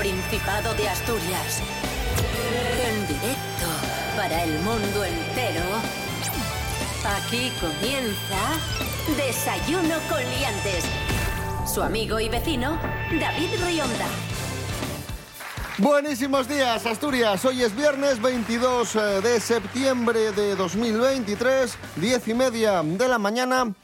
Principado 0.00 0.72
de 0.76 0.88
Asturias. 0.88 1.60
En 2.86 3.06
directo 3.06 3.66
para 4.16 4.44
el 4.44 4.58
mundo 4.60 5.04
entero. 5.04 5.62
Aquí 7.04 7.52
comienza 7.60 8.38
Desayuno 9.14 9.96
con 10.08 10.20
Liantes. 10.20 10.86
Su 11.66 11.82
amigo 11.82 12.18
y 12.18 12.30
vecino, 12.30 12.78
David 13.20 13.50
Rionda. 13.62 14.06
Buenísimos 15.76 16.48
días, 16.48 16.86
Asturias. 16.86 17.44
Hoy 17.44 17.62
es 17.62 17.76
viernes 17.76 18.22
22 18.22 18.96
eh, 18.96 19.00
de 19.20 19.38
septiembre 19.38 20.32
de 20.32 20.56
2023, 20.56 21.76
10 21.96 22.28
y 22.28 22.34
media 22.34 22.82
de 22.82 23.06
la 23.06 23.18
mañana. 23.18 23.74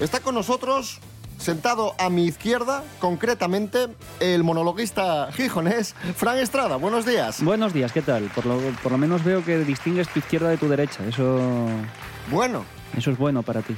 Está 0.00 0.20
con 0.20 0.34
nosotros, 0.34 0.98
sentado 1.38 1.94
a 1.98 2.10
mi 2.10 2.24
izquierda, 2.26 2.82
concretamente, 2.98 3.88
el 4.20 4.44
monologuista 4.44 5.30
gijonés, 5.32 5.94
Fran 6.16 6.38
Estrada. 6.38 6.76
Buenos 6.76 7.06
días. 7.06 7.42
Buenos 7.42 7.72
días, 7.72 7.92
¿qué 7.92 8.02
tal? 8.02 8.24
Por 8.34 8.46
lo, 8.46 8.58
por 8.82 8.92
lo 8.92 8.98
menos 8.98 9.24
veo 9.24 9.44
que 9.44 9.58
distingues 9.58 10.08
tu 10.08 10.18
izquierda 10.18 10.48
de 10.50 10.56
tu 10.56 10.68
derecha. 10.68 11.04
Eso, 11.06 11.38
Bueno. 12.30 12.64
eso 12.96 13.10
es 13.10 13.18
bueno 13.18 13.42
para 13.42 13.62
ti. 13.62 13.74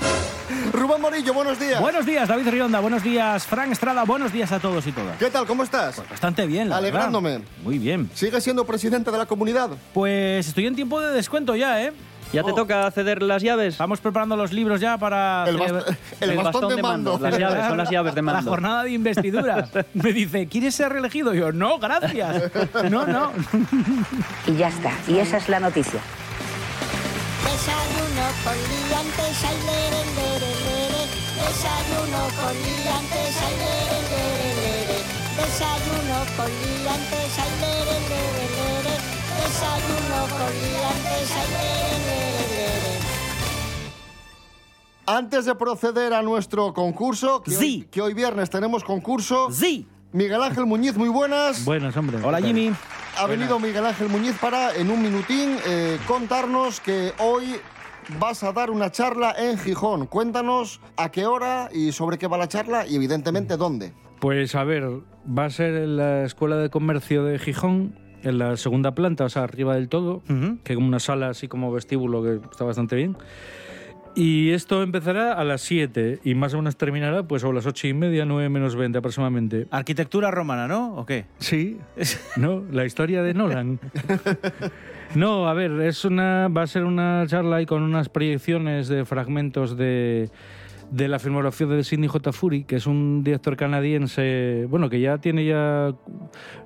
Rubén 0.72 1.00
Morillo, 1.00 1.34
buenos 1.34 1.58
días. 1.58 1.80
Buenos 1.80 2.06
días, 2.06 2.28
David 2.28 2.48
Rionda. 2.48 2.80
Buenos 2.80 3.02
días, 3.02 3.44
Fran 3.46 3.72
Estrada. 3.72 4.04
Buenos 4.04 4.32
días 4.32 4.50
a 4.52 4.60
todos 4.60 4.86
y 4.86 4.92
todas. 4.92 5.16
¿Qué 5.18 5.30
tal? 5.30 5.46
¿Cómo 5.46 5.62
estás? 5.62 6.00
Bastante 6.08 6.46
bien, 6.46 6.68
la 6.68 6.76
verdad. 6.80 7.02
Alegrándome. 7.02 7.42
Muy 7.62 7.78
bien. 7.78 8.08
¿Sigues 8.14 8.42
siendo 8.44 8.64
presidente 8.64 9.10
de 9.10 9.18
la 9.18 9.26
comunidad? 9.26 9.70
Pues 9.92 10.46
estoy 10.48 10.66
en 10.66 10.74
tiempo 10.76 11.00
de 11.00 11.12
descuento 11.12 11.56
ya, 11.56 11.82
¿eh? 11.82 11.92
¿Ya 12.32 12.44
te 12.44 12.52
Oh. 12.52 12.54
toca 12.54 12.88
ceder 12.92 13.22
las 13.22 13.42
llaves? 13.42 13.74
Estamos 13.74 14.00
preparando 14.00 14.36
los 14.36 14.52
libros 14.52 14.80
ya 14.80 14.96
para 14.98 15.44
El, 15.48 15.58
bast- 15.58 15.96
el 16.20 16.36
bastón, 16.36 16.76
de 16.76 16.82
mando. 16.82 17.18
Las 17.20 17.36
llaves, 17.36 17.66
son 17.66 17.76
las 17.76 17.90
llaves 17.90 18.14
de 18.14 18.22
la 18.22 18.32
mando. 18.32 18.50
jornada 18.50 18.84
de 18.84 18.92
investidura. 18.92 19.68
Me 19.94 20.12
dice, 20.12 20.46
¿quieres 20.46 20.74
ser 20.76 20.92
reelegido? 20.92 21.34
Y 21.34 21.38
yo, 21.40 21.50
no, 21.52 21.78
gracias. 21.80 22.50
No, 22.90 23.04
no. 23.06 23.32
Y 24.46 24.54
ya 24.56 24.68
está. 24.68 24.92
Y 25.08 25.18
esa 25.18 25.38
es 25.38 25.48
la 25.48 25.58
noticia. 25.58 26.00
Desayuno 27.44 28.26
con 28.44 28.54
liantes, 28.54 29.44
ay, 29.44 29.56
lere, 29.66 30.02
lere, 30.16 30.52
lere. 30.64 31.02
Desayuno 31.34 32.22
con 32.38 32.54
liantes, 32.54 33.34
ay, 33.42 33.54
lere, 33.58 33.98
lere, 34.12 34.50
lere. 34.62 34.98
Desayuno 35.36 36.18
con 36.36 36.46
liantes, 36.46 37.38
ay, 37.38 37.52
lere, 37.60 37.96
lere, 38.08 38.46
lere. 38.54 38.69
Desayuno 39.60 40.22
con 40.30 40.52
liantes. 40.62 41.30
Antes 45.06 45.44
de 45.44 45.54
proceder 45.54 46.14
a 46.14 46.22
nuestro 46.22 46.72
concurso, 46.72 47.42
que, 47.42 47.50
hoy, 47.50 47.56
Sí. 47.56 47.88
que 47.90 48.00
hoy 48.00 48.14
viernes 48.14 48.48
tenemos 48.48 48.84
concurso, 48.84 49.50
Sí. 49.50 49.86
Miguel 50.12 50.42
Ángel 50.42 50.64
Muñiz, 50.66 50.96
muy 50.96 51.08
buenas. 51.10 51.64
Buenas, 51.64 51.94
hombre. 51.96 52.18
Hola, 52.22 52.40
Jimmy. 52.40 52.72
Ha 53.18 53.26
venido 53.26 53.58
Miguel 53.60 53.84
Ángel 53.84 54.08
Muñiz 54.08 54.36
para, 54.40 54.74
en 54.74 54.90
un 54.90 55.02
minutín, 55.02 55.56
eh, 55.66 55.98
contarnos 56.06 56.80
que 56.80 57.12
hoy 57.18 57.56
vas 58.18 58.42
a 58.42 58.52
dar 58.52 58.70
una 58.70 58.90
charla 58.90 59.34
en 59.36 59.58
Gijón. 59.58 60.06
Cuéntanos 60.06 60.80
a 60.96 61.10
qué 61.10 61.26
hora 61.26 61.68
y 61.72 61.92
sobre 61.92 62.16
qué 62.18 62.26
va 62.28 62.38
la 62.38 62.48
charla 62.48 62.86
y, 62.86 62.96
evidentemente, 62.96 63.56
dónde. 63.58 63.92
Pues 64.20 64.54
a 64.54 64.64
ver, 64.64 64.84
va 65.26 65.44
a 65.44 65.50
ser 65.50 65.74
en 65.74 65.96
la 65.96 66.24
Escuela 66.24 66.56
de 66.56 66.70
Comercio 66.70 67.24
de 67.24 67.38
Gijón, 67.38 67.94
en 68.22 68.38
la 68.38 68.56
segunda 68.56 68.94
planta, 68.94 69.24
o 69.24 69.28
sea, 69.28 69.44
arriba 69.44 69.74
del 69.74 69.88
todo, 69.88 70.22
Ujú. 70.28 70.58
que 70.64 70.72
es 70.72 70.76
como 70.76 70.88
una 70.88 71.00
sala 71.00 71.28
así 71.28 71.48
como 71.48 71.72
vestíbulo 71.72 72.22
que 72.22 72.40
está 72.50 72.64
bastante 72.64 72.96
bien. 72.96 73.16
Y 74.16 74.50
esto 74.50 74.82
empezará 74.82 75.34
a 75.34 75.44
las 75.44 75.60
7 75.62 76.18
y 76.24 76.34
más 76.34 76.52
o 76.54 76.56
menos 76.58 76.76
terminará 76.76 77.22
pues 77.22 77.44
a 77.44 77.52
las 77.52 77.64
8 77.66 77.86
y 77.86 77.94
media, 77.94 78.24
9 78.24 78.48
menos 78.48 78.74
20 78.74 78.98
aproximadamente. 78.98 79.68
Arquitectura 79.70 80.32
romana, 80.32 80.66
¿no? 80.66 80.96
¿O 80.96 81.06
qué? 81.06 81.26
Sí, 81.38 81.78
no, 82.36 82.64
la 82.72 82.84
historia 82.84 83.22
de 83.22 83.34
Nolan. 83.34 83.78
No, 85.14 85.48
a 85.48 85.54
ver, 85.54 85.72
es 85.80 86.04
una, 86.04 86.48
va 86.48 86.62
a 86.62 86.66
ser 86.66 86.84
una 86.84 87.24
charla 87.28 87.56
ahí 87.56 87.66
con 87.66 87.82
unas 87.82 88.08
proyecciones 88.08 88.88
de 88.88 89.04
fragmentos 89.04 89.76
de, 89.76 90.28
de 90.90 91.08
la 91.08 91.18
filmografía 91.18 91.66
de 91.66 91.84
Sidney 91.84 92.08
J. 92.08 92.32
Fury, 92.32 92.64
que 92.64 92.76
es 92.76 92.86
un 92.86 93.22
director 93.22 93.56
canadiense, 93.56 94.66
bueno, 94.68 94.90
que 94.90 95.00
ya 95.00 95.18
tiene 95.18 95.44
ya, 95.44 95.94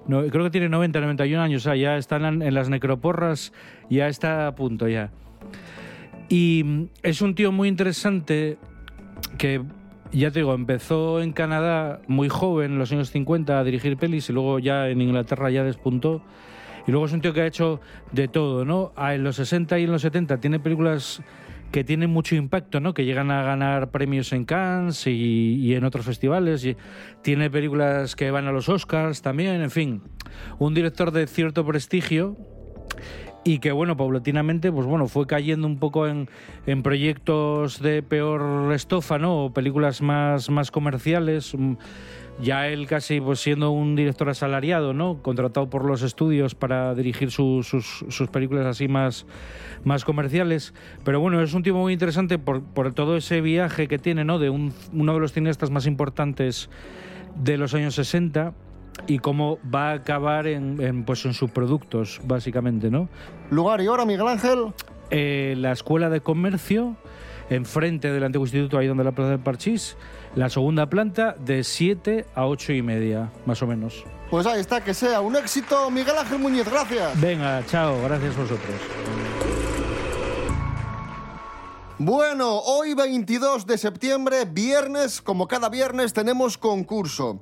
creo 0.06 0.44
que 0.44 0.50
tiene 0.50 0.68
90, 0.68 1.00
91 1.00 1.42
años, 1.42 1.62
o 1.62 1.64
sea, 1.64 1.76
ya 1.76 1.96
están 1.96 2.42
en, 2.42 2.54
las 2.54 2.70
necroporras, 2.70 3.52
ya 3.90 4.08
está 4.08 4.46
a 4.46 4.54
punto 4.54 4.88
ya. 4.88 5.10
Y 6.28 6.88
es 7.02 7.20
un 7.20 7.34
tío 7.34 7.52
muy 7.52 7.68
interesante 7.68 8.56
que, 9.36 9.62
ya 10.10 10.30
te 10.30 10.38
digo, 10.38 10.54
empezó 10.54 11.20
en 11.20 11.32
Canadá 11.32 12.00
muy 12.06 12.30
joven, 12.30 12.72
en 12.72 12.78
los 12.78 12.92
años 12.92 13.10
50, 13.10 13.58
a 13.58 13.64
dirigir 13.64 13.98
pelis 13.98 14.30
y 14.30 14.32
luego 14.32 14.58
ya 14.58 14.88
en 14.88 15.02
Inglaterra 15.02 15.50
ya 15.50 15.64
despuntó. 15.64 16.22
Y 16.86 16.90
luego 16.90 17.06
es 17.06 17.12
un 17.12 17.20
tío 17.20 17.32
que 17.32 17.42
ha 17.42 17.46
hecho 17.46 17.80
de 18.12 18.28
todo, 18.28 18.64
¿no? 18.64 18.92
Ah, 18.94 19.14
En 19.14 19.24
los 19.24 19.36
60 19.36 19.78
y 19.78 19.84
en 19.84 19.92
los 19.92 20.02
70 20.02 20.38
tiene 20.38 20.60
películas 20.60 21.22
que 21.74 21.82
tienen 21.82 22.08
mucho 22.08 22.36
impacto, 22.36 22.78
¿no? 22.78 22.94
Que 22.94 23.04
llegan 23.04 23.32
a 23.32 23.42
ganar 23.42 23.90
premios 23.90 24.32
en 24.32 24.44
Cannes 24.44 25.08
y, 25.08 25.74
en 25.74 25.82
otros 25.82 26.06
festivales. 26.06 26.64
Y 26.64 26.76
tiene 27.20 27.50
películas 27.50 28.14
que 28.14 28.30
van 28.30 28.46
a 28.46 28.52
los 28.52 28.68
Oscars 28.68 29.22
también, 29.22 29.60
en 29.60 29.72
fin. 29.72 30.00
Un 30.60 30.72
director 30.72 31.10
de 31.10 31.26
cierto 31.26 31.66
prestigio 31.66 32.36
y 33.42 33.58
que 33.58 33.72
bueno, 33.72 33.96
paulatinamente, 33.96 34.70
pues 34.70 34.86
bueno, 34.86 35.08
fue 35.08 35.26
cayendo 35.26 35.66
un 35.66 35.80
poco 35.80 36.06
en, 36.06 36.28
en 36.64 36.84
proyectos 36.84 37.82
de 37.82 38.04
peor 38.04 38.72
estofa, 38.72 39.18
¿no? 39.18 39.46
O 39.46 39.52
películas 39.52 40.00
más, 40.00 40.50
más 40.50 40.70
comerciales. 40.70 41.56
Ya 42.40 42.66
él 42.68 42.86
casi 42.88 43.20
pues 43.20 43.38
siendo 43.40 43.70
un 43.70 43.94
director 43.94 44.28
asalariado, 44.28 44.92
¿no? 44.92 45.22
Contratado 45.22 45.70
por 45.70 45.84
los 45.84 46.02
estudios 46.02 46.54
para 46.54 46.94
dirigir 46.94 47.30
su- 47.30 47.62
sus, 47.62 48.04
sus 48.08 48.28
películas 48.28 48.66
así 48.66 48.88
más, 48.88 49.24
más 49.84 50.04
comerciales. 50.04 50.74
Pero 51.04 51.20
bueno, 51.20 51.40
es 51.42 51.54
un 51.54 51.62
tipo 51.62 51.78
muy 51.78 51.92
interesante 51.92 52.38
por, 52.38 52.62
por 52.62 52.92
todo 52.92 53.16
ese 53.16 53.40
viaje 53.40 53.86
que 53.86 53.98
tiene, 53.98 54.24
¿no? 54.24 54.38
De 54.40 54.50
un- 54.50 54.72
uno 54.92 55.14
de 55.14 55.20
los 55.20 55.32
cineastas 55.32 55.70
más 55.70 55.86
importantes 55.86 56.68
de 57.36 57.56
los 57.56 57.72
años 57.74 57.94
60 57.94 58.52
y 59.06 59.18
cómo 59.20 59.58
va 59.72 59.90
a 59.90 59.94
acabar 59.94 60.46
en, 60.48 60.80
en, 60.80 61.04
pues 61.04 61.24
en 61.26 61.34
sus 61.34 61.50
productos, 61.50 62.20
básicamente, 62.24 62.90
¿no? 62.90 63.08
Lugar 63.50 63.80
y 63.80 63.86
hora, 63.88 64.04
Miguel 64.04 64.26
Ángel. 64.28 64.58
Eh, 65.10 65.54
la 65.58 65.70
Escuela 65.72 66.10
de 66.10 66.20
Comercio, 66.20 66.96
enfrente 67.50 68.12
del 68.12 68.24
antiguo 68.24 68.46
instituto, 68.46 68.78
ahí 68.78 68.86
donde 68.86 69.04
la 69.04 69.12
Plaza 69.12 69.30
del 69.30 69.40
Parchís, 69.40 69.96
la 70.34 70.48
segunda 70.50 70.88
planta, 70.88 71.34
de 71.38 71.64
7 71.64 72.26
a 72.34 72.46
8 72.46 72.72
y 72.72 72.82
media, 72.82 73.30
más 73.46 73.62
o 73.62 73.66
menos. 73.66 74.04
Pues 74.30 74.46
ahí 74.46 74.60
está, 74.60 74.82
que 74.82 74.94
sea 74.94 75.20
un 75.20 75.36
éxito. 75.36 75.90
Miguel 75.90 76.16
Ángel 76.18 76.38
Muñiz, 76.38 76.68
gracias. 76.68 77.20
Venga, 77.20 77.64
chao, 77.66 78.02
gracias 78.02 78.36
a 78.36 78.40
vosotros. 78.40 78.74
Bueno, 81.98 82.58
hoy 82.58 82.94
22 82.94 83.66
de 83.66 83.78
septiembre, 83.78 84.44
viernes, 84.44 85.22
como 85.22 85.46
cada 85.46 85.68
viernes, 85.68 86.12
tenemos 86.12 86.58
concurso. 86.58 87.40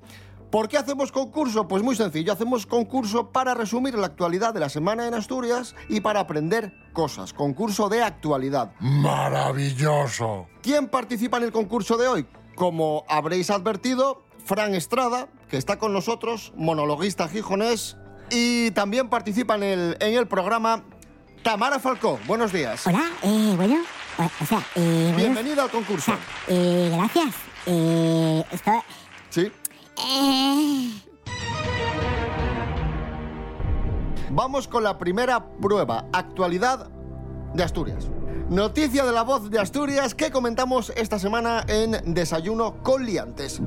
¿Por 0.52 0.68
qué 0.68 0.76
hacemos 0.76 1.10
concurso? 1.10 1.66
Pues 1.66 1.82
muy 1.82 1.96
sencillo, 1.96 2.30
hacemos 2.30 2.66
concurso 2.66 3.30
para 3.30 3.54
resumir 3.54 3.94
la 3.94 4.06
actualidad 4.06 4.52
de 4.52 4.60
la 4.60 4.68
semana 4.68 5.08
en 5.08 5.14
Asturias 5.14 5.74
y 5.88 6.02
para 6.02 6.20
aprender 6.20 6.74
cosas. 6.92 7.32
Concurso 7.32 7.88
de 7.88 8.02
actualidad. 8.02 8.72
Maravilloso. 8.78 10.46
¿Quién 10.62 10.88
participa 10.88 11.38
en 11.38 11.44
el 11.44 11.52
concurso 11.52 11.96
de 11.96 12.06
hoy? 12.06 12.26
Como 12.54 13.04
habréis 13.08 13.48
advertido, 13.48 14.24
Fran 14.44 14.75
Estrada, 14.75 15.28
que 15.49 15.56
está 15.56 15.78
con 15.78 15.94
nosotros, 15.94 16.52
monologuista 16.55 17.28
gijonés, 17.28 17.96
y 18.31 18.72
también 18.72 19.08
participa 19.08 19.55
en 19.55 19.62
el, 19.62 19.96
en 20.00 20.14
el 20.19 20.28
programa 20.28 20.84
Tamara 21.43 21.78
Falcó. 21.78 22.19
Buenos 22.26 22.52
días. 22.52 22.87
Hola, 22.87 23.10
eh, 23.22 23.55
bueno, 23.56 23.76
o, 24.19 24.25
o 24.25 24.46
sea, 24.46 24.62
eh, 24.75 25.14
Bienvenida 25.16 25.62
al 25.62 25.69
o 25.69 25.72
concurso. 25.72 26.12
sea, 26.12 26.19
eh, 26.48 26.90
gracias. 26.94 27.34
Eh, 27.64 28.44
esto, 28.52 28.84
Sí. 29.31 29.50
Vamos 34.31 34.67
con 34.67 34.83
la 34.83 34.99
primera 34.99 35.44
prueba, 35.61 36.06
actualidad 36.12 36.91
de 37.55 37.62
Asturias. 37.62 38.09
Noticia 38.49 39.05
de 39.05 39.12
la 39.12 39.23
voz 39.23 39.50
de 39.50 39.59
Asturias 39.59 40.15
que 40.15 40.31
comentamos 40.31 40.93
esta 40.97 41.19
semana 41.19 41.65
en 41.69 42.15
Desayuno 42.15 42.83
con 42.83 43.05
Liantes. 43.05 43.61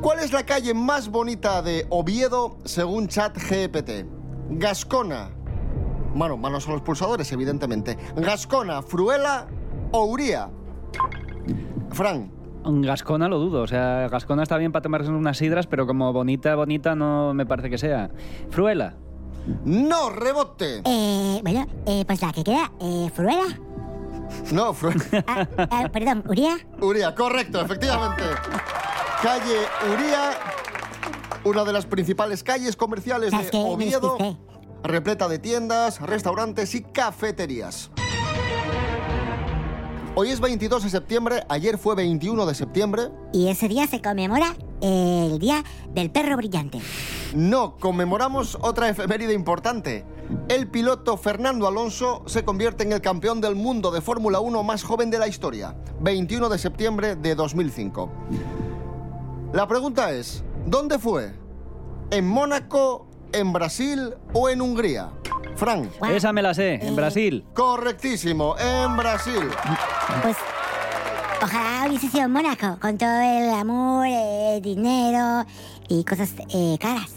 ¿Cuál 0.00 0.20
es 0.20 0.32
la 0.32 0.44
calle 0.44 0.72
más 0.72 1.10
bonita 1.10 1.62
de 1.62 1.86
Oviedo 1.90 2.58
según 2.64 3.08
ChatGPT? 3.08 4.06
Gascona. 4.50 5.30
Bueno, 6.14 6.36
manos 6.36 6.66
a 6.68 6.72
los 6.72 6.82
pulsadores, 6.82 7.30
evidentemente. 7.32 7.98
Gascona, 8.16 8.82
Fruela 8.82 9.46
o 9.92 10.04
Uría. 10.04 10.50
Fran, 11.90 12.30
Gascona 12.64 13.28
lo 13.28 13.38
dudo, 13.38 13.62
o 13.62 13.66
sea, 13.66 14.08
Gascona 14.08 14.42
está 14.42 14.56
bien 14.56 14.72
para 14.72 14.82
tomarse 14.82 15.10
unas 15.10 15.38
sidras, 15.38 15.66
pero 15.66 15.86
como 15.86 16.12
bonita, 16.12 16.54
bonita 16.54 16.94
no 16.94 17.32
me 17.34 17.46
parece 17.46 17.70
que 17.70 17.78
sea. 17.78 18.10
Fruela. 18.50 18.94
no 19.64 20.10
rebote. 20.10 20.82
eh, 20.84 21.40
bueno, 21.42 21.66
eh, 21.86 22.04
pues 22.06 22.20
la 22.22 22.32
que 22.32 22.44
queda, 22.44 22.70
eh, 22.80 23.10
Fruela. 23.14 23.46
No, 24.52 24.72
Fruela. 24.74 25.02
Ah, 25.26 25.46
ah, 25.70 25.88
perdón, 25.92 26.22
Uría. 26.28 26.58
Uría, 26.80 27.14
correcto, 27.14 27.60
efectivamente. 27.60 28.22
Calle 29.22 29.56
Uría. 29.92 30.30
una 31.44 31.64
de 31.64 31.72
las 31.72 31.86
principales 31.86 32.42
calles 32.44 32.76
comerciales 32.76 33.30
¿Sabes 33.30 33.50
de 33.50 33.58
Oviedo, 33.58 34.16
repleta 34.82 35.28
de 35.28 35.38
tiendas, 35.38 36.00
restaurantes 36.00 36.74
y 36.74 36.82
cafeterías. 36.82 37.90
Hoy 40.22 40.28
es 40.28 40.40
22 40.40 40.82
de 40.82 40.90
septiembre, 40.90 41.46
ayer 41.48 41.78
fue 41.78 41.94
21 41.94 42.44
de 42.44 42.54
septiembre. 42.54 43.08
Y 43.32 43.48
ese 43.48 43.68
día 43.68 43.86
se 43.86 44.02
conmemora 44.02 44.54
el 44.82 45.38
Día 45.38 45.64
del 45.94 46.10
Perro 46.10 46.36
Brillante. 46.36 46.78
No, 47.34 47.78
conmemoramos 47.78 48.58
otra 48.60 48.90
efeméride 48.90 49.32
importante. 49.32 50.04
El 50.50 50.68
piloto 50.68 51.16
Fernando 51.16 51.66
Alonso 51.66 52.22
se 52.26 52.44
convierte 52.44 52.84
en 52.84 52.92
el 52.92 53.00
campeón 53.00 53.40
del 53.40 53.54
mundo 53.54 53.90
de 53.90 54.02
Fórmula 54.02 54.40
1 54.40 54.62
más 54.62 54.82
joven 54.82 55.10
de 55.10 55.18
la 55.18 55.26
historia, 55.26 55.74
21 56.00 56.50
de 56.50 56.58
septiembre 56.58 57.16
de 57.16 57.34
2005. 57.34 58.12
La 59.54 59.66
pregunta 59.66 60.12
es, 60.12 60.44
¿dónde 60.66 60.98
fue? 60.98 61.32
¿En 62.10 62.28
Mónaco, 62.28 63.06
en 63.32 63.54
Brasil 63.54 64.12
o 64.34 64.50
en 64.50 64.60
Hungría? 64.60 65.12
Fran. 65.56 65.90
Esa 66.10 66.32
me 66.32 66.42
la 66.42 66.54
sé, 66.54 66.74
en 66.74 66.88
Eh. 66.94 66.96
Brasil. 66.96 67.44
Correctísimo, 67.54 68.56
en 68.58 68.96
Brasil. 68.96 69.48
Pues 70.22 70.36
ojalá 71.42 71.86
hubiese 71.88 72.08
sido 72.08 72.24
en 72.24 72.32
Mónaco, 72.32 72.78
con 72.80 72.96
todo 72.96 73.20
el 73.20 73.50
amor, 73.50 74.06
el 74.06 74.62
dinero 74.62 75.44
y 75.88 76.04
cosas 76.04 76.30
eh, 76.48 76.78
caras. 76.80 77.10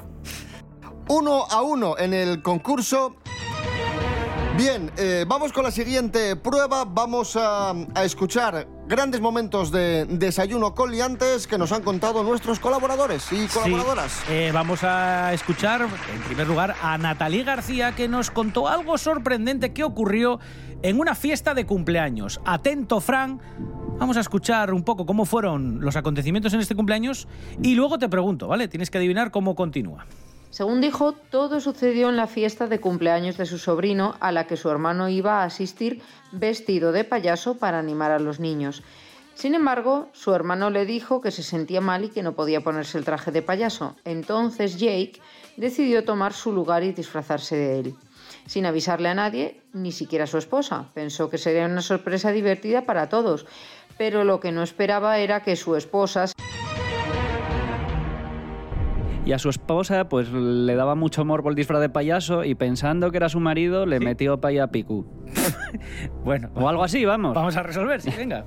Uno 1.07 1.45
a 1.49 1.61
uno 1.61 1.97
en 1.97 2.13
el 2.13 2.41
concurso. 2.41 3.15
Bien, 4.57 4.91
eh, 4.97 5.25
vamos 5.27 5.51
con 5.51 5.63
la 5.63 5.71
siguiente 5.71 6.35
prueba. 6.35 6.85
Vamos 6.85 7.35
a, 7.35 7.71
a 7.95 8.03
escuchar 8.03 8.67
grandes 8.87 9.21
momentos 9.21 9.71
de 9.71 10.05
desayuno 10.05 10.75
con 10.75 10.91
liantes 10.91 11.47
que 11.47 11.57
nos 11.57 11.71
han 11.71 11.81
contado 11.81 12.23
nuestros 12.23 12.59
colaboradores 12.59 13.31
y 13.31 13.47
colaboradoras. 13.47 14.11
Sí, 14.11 14.23
eh, 14.29 14.51
vamos 14.53 14.83
a 14.83 15.33
escuchar, 15.33 15.81
en 15.81 16.21
primer 16.21 16.47
lugar, 16.47 16.75
a 16.81 16.97
Natalie 16.97 17.43
García, 17.43 17.95
que 17.95 18.07
nos 18.07 18.31
contó 18.31 18.67
algo 18.67 18.97
sorprendente 18.97 19.73
que 19.73 19.83
ocurrió 19.83 20.39
en 20.81 20.99
una 20.99 21.15
fiesta 21.15 21.53
de 21.53 21.65
cumpleaños. 21.65 22.41
Atento, 22.45 22.99
Fran. 22.99 23.39
Vamos 23.99 24.17
a 24.17 24.19
escuchar 24.19 24.73
un 24.73 24.83
poco 24.83 25.05
cómo 25.05 25.25
fueron 25.25 25.79
los 25.81 25.95
acontecimientos 25.95 26.53
en 26.53 26.59
este 26.59 26.75
cumpleaños 26.75 27.27
y 27.61 27.75
luego 27.75 27.97
te 27.99 28.09
pregunto, 28.09 28.47
¿vale? 28.47 28.67
Tienes 28.67 28.89
que 28.89 28.97
adivinar 28.97 29.31
cómo 29.31 29.55
continúa. 29.55 30.05
Según 30.53 30.81
dijo, 30.81 31.13
todo 31.13 31.59
sucedió 31.59 32.09
en 32.09 32.15
la 32.15 32.27
fiesta 32.27 32.67
de 32.67 32.79
cumpleaños 32.79 33.37
de 33.37 33.47
su 33.47 33.57
sobrino, 33.57 34.15
a 34.19 34.31
la 34.31 34.45
que 34.45 34.55
su 34.55 34.69
hermano 34.69 35.09
iba 35.09 35.41
a 35.41 35.45
asistir 35.45 36.03
vestido 36.31 36.91
de 36.91 37.03
payaso 37.03 37.55
para 37.57 37.79
animar 37.79 38.11
a 38.11 38.19
los 38.19 38.39
niños. 38.39 38.83
Sin 39.33 39.55
embargo, 39.55 40.09
su 40.13 40.31
hermano 40.31 40.69
le 40.69 40.85
dijo 40.85 41.21
que 41.21 41.31
se 41.31 41.41
sentía 41.41 41.81
mal 41.81 42.03
y 42.03 42.09
que 42.09 42.21
no 42.21 42.33
podía 42.33 42.61
ponerse 42.61 42.99
el 42.99 43.03
traje 43.03 43.31
de 43.31 43.41
payaso. 43.41 43.95
Entonces 44.05 44.77
Jake 44.77 45.19
decidió 45.57 46.05
tomar 46.05 46.33
su 46.33 46.51
lugar 46.51 46.83
y 46.83 46.91
disfrazarse 46.91 47.55
de 47.55 47.79
él. 47.79 47.95
Sin 48.45 48.67
avisarle 48.67 49.09
a 49.09 49.15
nadie, 49.15 49.59
ni 49.73 49.91
siquiera 49.91 50.25
a 50.25 50.27
su 50.27 50.37
esposa. 50.37 50.91
Pensó 50.93 51.31
que 51.31 51.39
sería 51.39 51.65
una 51.65 51.81
sorpresa 51.81 52.31
divertida 52.31 52.83
para 52.83 53.09
todos, 53.09 53.47
pero 53.97 54.23
lo 54.23 54.39
que 54.39 54.51
no 54.51 54.61
esperaba 54.61 55.17
era 55.17 55.41
que 55.41 55.55
su 55.55 55.75
esposa 55.75 56.25
Y 59.25 59.31
a 59.31 59.39
su 59.39 59.49
esposa, 59.49 60.09
pues 60.09 60.29
le 60.31 60.75
daba 60.75 60.95
mucho 60.95 61.21
amor 61.21 61.43
por 61.43 61.53
el 61.53 61.55
disfraz 61.55 61.79
de 61.79 61.89
payaso 61.89 62.43
y 62.43 62.55
pensando 62.55 63.09
que 63.09 63.17
era 63.17 63.29
su 63.29 63.39
marido, 63.39 63.85
le 63.85 63.99
metió 63.99 64.39
para 64.39 64.49
allá 64.51 64.67
picu. 64.67 65.05
Bueno, 66.23 66.49
O 66.53 66.69
algo 66.69 66.83
así, 66.83 67.03
vamos. 67.03 67.33
vamos 67.33 67.57
a 67.57 67.63
resolver, 67.63 67.99
sí, 67.99 68.11
venga. 68.15 68.45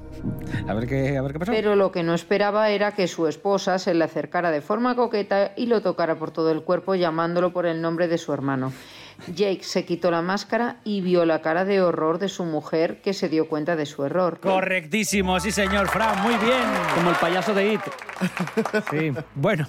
A 0.69 0.75
ver 0.75 0.87
qué, 0.87 1.17
a 1.17 1.23
ver 1.23 1.33
qué 1.33 1.39
pasó. 1.41 1.51
Pero 1.53 1.75
lo 1.75 1.91
que 1.91 2.05
no 2.05 2.15
esperaba 2.15 2.71
era 2.71 2.93
que 2.93 3.09
su 3.09 3.27
esposa 3.27 3.79
se 3.81 3.95
le 3.95 4.05
acercara 4.05 4.53
de 4.53 4.61
forma 4.61 4.95
coqueta 4.95 5.53
y 5.57 5.67
lo 5.67 5.83
tocara 5.83 6.19
por 6.19 6.31
todo 6.31 6.53
el 6.53 6.63
cuerpo 6.63 6.95
llamándolo 6.95 7.53
por 7.53 7.67
el 7.67 7.83
nombre 7.83 8.07
de 8.07 8.19
su 8.19 8.33
hermano. 8.33 8.73
Jake 9.35 9.63
se 9.63 9.85
quitó 9.85 10.11
la 10.11 10.23
máscara 10.23 10.77
y 10.85 11.01
vio 11.01 11.25
la 11.25 11.43
cara 11.43 11.65
de 11.65 11.81
horror 11.81 12.19
de 12.19 12.29
su 12.29 12.45
mujer 12.45 13.01
que 13.03 13.13
se 13.13 13.29
dio 13.29 13.49
cuenta 13.49 13.77
de 13.77 13.87
su 13.87 14.05
error. 14.05 14.41
Correctísimo, 14.41 15.39
sí 15.41 15.51
señor, 15.51 15.89
Fran, 15.89 16.23
muy 16.23 16.35
bien. 16.37 16.63
Como 16.95 17.11
el 17.11 17.17
payaso 17.17 17.55
de 17.55 17.75
It. 17.75 17.81
Sí. 18.91 19.13
Bueno, 19.35 19.67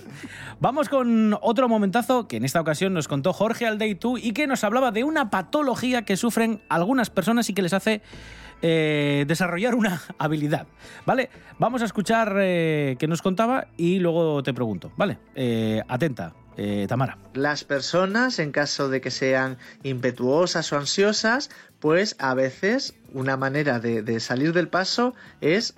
vamos 0.60 0.90
con 0.90 1.38
otro 1.42 1.68
momentazo 1.68 2.28
que 2.28 2.38
en 2.38 2.46
esta 2.46 2.62
ocasión 2.62 2.94
nos 2.94 3.08
contó 3.08 3.34
Jorge 3.34 3.66
Aldeitu 3.66 4.18
y 4.18 4.32
que 4.32 4.48
nos 4.48 4.64
hablaba 4.64 4.92
de 4.92 5.04
una 5.04 5.30
patología 5.30 6.04
que 6.04 6.18
sufren 6.18 6.62
algunas 6.70 7.10
personas 7.10 7.50
y 7.50 7.54
que 7.54 7.62
les 7.62 7.74
hace 7.74 8.02
eh, 8.62 9.26
desarrollar 9.28 9.76
una 9.76 10.02
habilidad. 10.18 10.68
¿Vale? 11.06 11.30
Vamos 11.60 11.82
a 11.82 11.86
escuchar 11.86 12.36
eh, 12.40 12.96
qué 13.00 13.08
nos 13.08 13.22
contaba 13.22 13.68
y 13.78 14.00
luego 14.00 14.42
te 14.44 14.54
pregunto. 14.54 14.92
¿Vale? 14.98 15.18
Eh, 15.36 15.82
atenta, 15.88 16.34
eh, 16.58 16.86
Tamara. 16.90 17.18
Las 17.34 17.64
personas, 17.64 18.40
en 18.40 18.52
caso 18.52 18.90
de 18.90 19.00
que 19.00 19.12
sean 19.12 19.58
impetuosas 19.84 20.72
o 20.74 20.78
ansiosas, 20.78 21.50
pues 21.80 22.16
a 22.20 22.34
veces 22.34 22.96
una 23.14 23.38
manera 23.38 23.80
de, 23.80 24.02
de 24.02 24.20
salir 24.20 24.52
del 24.54 24.68
paso 24.68 25.14
es 25.42 25.74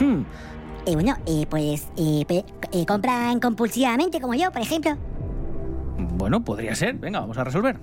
Hmm, 0.00 0.22
Eh, 0.86 0.94
bueno, 0.94 1.16
eh, 1.26 1.46
pues 1.48 1.86
eh, 1.96 2.24
eh, 2.72 2.86
compran 2.86 3.40
compulsivamente, 3.40 4.20
como 4.20 4.34
yo, 4.34 4.50
por 4.50 4.60
ejemplo. 4.60 4.96
Bueno, 6.18 6.44
podría 6.44 6.74
ser. 6.74 6.96
Venga, 6.96 7.20
vamos 7.20 7.38
a 7.38 7.44
resolver. 7.44 7.76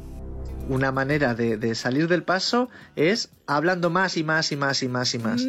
una 0.69 0.91
manera 0.91 1.33
de, 1.33 1.57
de 1.57 1.73
salir 1.75 2.07
del 2.07 2.23
paso 2.23 2.69
es 2.95 3.31
hablando 3.47 3.89
más 3.89 4.15
y 4.17 4.23
más 4.23 4.51
y 4.51 4.55
más 4.57 4.83
y 4.83 4.87
más 4.89 5.13
y 5.15 5.19
más. 5.19 5.41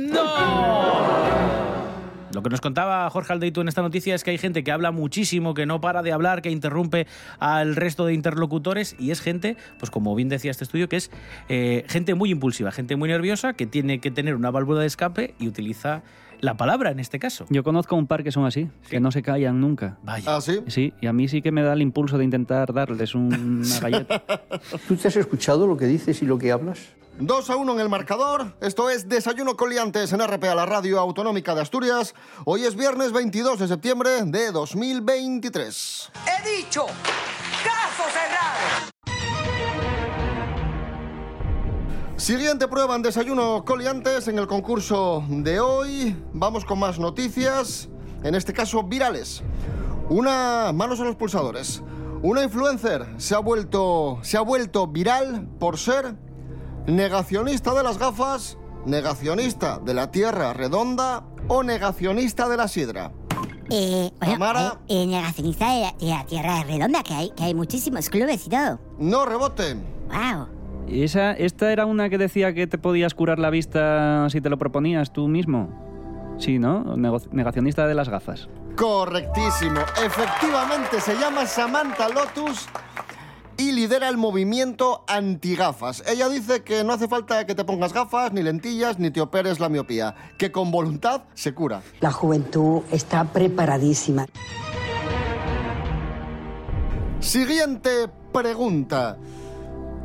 Lo 2.32 2.42
que 2.42 2.48
nos 2.48 2.60
contaba 2.60 3.08
Jorge 3.10 3.32
Aldeitu 3.32 3.60
en 3.60 3.68
esta 3.68 3.82
noticia 3.82 4.14
es 4.14 4.24
que 4.24 4.30
hay 4.30 4.38
gente 4.38 4.64
que 4.64 4.72
habla 4.72 4.90
muchísimo, 4.90 5.54
que 5.54 5.66
no 5.66 5.80
para 5.80 6.02
de 6.02 6.12
hablar, 6.12 6.40
que 6.40 6.50
interrumpe 6.50 7.06
al 7.38 7.76
resto 7.76 8.06
de 8.06 8.14
interlocutores 8.14 8.96
y 8.98 9.10
es 9.10 9.20
gente, 9.20 9.56
pues 9.78 9.90
como 9.90 10.14
bien 10.14 10.28
decía 10.28 10.50
este 10.50 10.64
estudio, 10.64 10.88
que 10.88 10.96
es 10.96 11.10
eh, 11.48 11.84
gente 11.88 12.14
muy 12.14 12.30
impulsiva, 12.30 12.72
gente 12.72 12.96
muy 12.96 13.08
nerviosa, 13.08 13.52
que 13.52 13.66
tiene 13.66 14.00
que 14.00 14.10
tener 14.10 14.34
una 14.34 14.50
válvula 14.50 14.80
de 14.80 14.86
escape 14.86 15.34
y 15.38 15.48
utiliza 15.48 16.02
la 16.42 16.56
palabra 16.58 16.90
en 16.90 16.98
este 17.00 17.18
caso. 17.18 17.46
Yo 17.48 17.62
conozco 17.64 17.96
un 17.96 18.06
par 18.06 18.22
que 18.22 18.32
son 18.32 18.44
así, 18.44 18.68
que 18.90 19.00
no 19.00 19.10
se 19.12 19.22
callan 19.22 19.60
nunca. 19.60 19.96
Vaya. 20.02 20.36
¿Ah, 20.36 20.40
sí? 20.40 20.60
Sí, 20.66 20.92
y 21.00 21.06
a 21.06 21.12
mí 21.14 21.28
sí 21.28 21.40
que 21.40 21.52
me 21.52 21.62
da 21.62 21.72
el 21.72 21.80
impulso 21.80 22.18
de 22.18 22.24
intentar 22.24 22.72
darles 22.74 23.14
un- 23.14 23.62
una 23.64 23.78
galleta. 23.80 24.22
¿Tú 24.88 24.96
te 24.96 25.08
has 25.08 25.16
escuchado 25.16 25.66
lo 25.66 25.76
que 25.76 25.86
dices 25.86 26.20
y 26.20 26.26
lo 26.26 26.36
que 26.38 26.52
hablas? 26.52 26.78
2 27.20 27.50
a 27.50 27.56
1 27.56 27.74
en 27.74 27.80
el 27.80 27.88
marcador. 27.88 28.54
Esto 28.60 28.90
es 28.90 29.08
Desayuno 29.08 29.54
con 29.56 29.70
Liantes 29.70 30.12
en 30.12 30.20
RPA, 30.26 30.54
la 30.54 30.66
radio 30.66 30.98
autonómica 30.98 31.54
de 31.54 31.60
Asturias. 31.60 32.14
Hoy 32.44 32.64
es 32.64 32.74
viernes 32.74 33.12
22 33.12 33.58
de 33.60 33.68
septiembre 33.68 34.10
de 34.24 34.50
2023. 34.50 36.10
He 36.26 36.58
dicho, 36.58 36.86
caso 37.62 38.04
cerrado. 38.10 38.61
Siguiente 42.22 42.68
prueba 42.68 42.94
en 42.94 43.02
Desayuno 43.02 43.64
Coliantes 43.64 44.28
en 44.28 44.38
el 44.38 44.46
concurso 44.46 45.24
de 45.28 45.58
hoy. 45.58 46.16
Vamos 46.32 46.64
con 46.64 46.78
más 46.78 47.00
noticias, 47.00 47.88
en 48.22 48.36
este 48.36 48.52
caso 48.52 48.84
virales. 48.84 49.42
Una 50.08 50.70
manos 50.72 51.00
a 51.00 51.02
los 51.02 51.16
pulsadores. 51.16 51.82
Una 52.22 52.44
influencer 52.44 53.08
se 53.16 53.34
ha 53.34 53.40
vuelto 53.40 54.20
se 54.22 54.36
ha 54.36 54.40
vuelto 54.40 54.86
viral 54.86 55.48
por 55.58 55.78
ser 55.78 56.14
negacionista 56.86 57.74
de 57.74 57.82
las 57.82 57.98
gafas, 57.98 58.56
negacionista 58.86 59.80
de 59.84 59.92
la 59.92 60.12
Tierra 60.12 60.52
redonda 60.52 61.24
o 61.48 61.64
negacionista 61.64 62.48
de 62.48 62.56
la 62.56 62.68
sidra. 62.68 63.10
Eh, 63.68 64.12
bueno, 64.20 64.32
Tamara. 64.34 64.80
eh, 64.86 65.02
eh, 65.02 65.06
negacionista 65.08 65.72
de 65.74 65.80
la, 65.80 65.92
de 65.98 66.06
la 66.06 66.24
Tierra 66.24 66.62
Redonda, 66.62 67.02
que 67.02 67.14
hay, 67.14 67.30
que 67.30 67.42
hay 67.42 67.54
muchísimos 67.54 68.08
clubes 68.08 68.46
y 68.46 68.48
todo. 68.48 68.78
No 69.00 69.26
rebote. 69.26 69.74
¡Wow! 70.06 70.61
¿Y 70.88 71.04
esa, 71.04 71.32
esta 71.32 71.72
era 71.72 71.86
una 71.86 72.08
que 72.10 72.18
decía 72.18 72.52
que 72.54 72.66
te 72.66 72.76
podías 72.78 73.14
curar 73.14 73.38
la 73.38 73.50
vista 73.50 74.28
si 74.30 74.40
te 74.40 74.50
lo 74.50 74.58
proponías 74.58 75.12
tú 75.12 75.28
mismo? 75.28 75.70
Sí, 76.38 76.58
¿no? 76.58 76.96
Nego- 76.96 77.22
negacionista 77.30 77.86
de 77.86 77.94
las 77.94 78.08
gafas. 78.08 78.48
Correctísimo. 78.76 79.80
Efectivamente, 80.04 81.00
se 81.00 81.14
llama 81.16 81.46
Samantha 81.46 82.08
Lotus 82.08 82.66
y 83.58 83.72
lidera 83.72 84.08
el 84.08 84.16
movimiento 84.16 85.04
antigafas. 85.06 86.02
Ella 86.08 86.28
dice 86.28 86.62
que 86.62 86.82
no 86.84 86.92
hace 86.94 87.06
falta 87.06 87.46
que 87.46 87.54
te 87.54 87.64
pongas 87.64 87.92
gafas, 87.92 88.32
ni 88.32 88.42
lentillas, 88.42 88.98
ni 88.98 89.10
te 89.10 89.20
operes 89.20 89.60
la 89.60 89.68
miopía, 89.68 90.14
que 90.38 90.50
con 90.50 90.70
voluntad 90.70 91.22
se 91.34 91.54
cura. 91.54 91.82
La 92.00 92.10
juventud 92.10 92.82
está 92.90 93.24
preparadísima. 93.24 94.26
Siguiente 97.20 98.08
pregunta. 98.32 99.16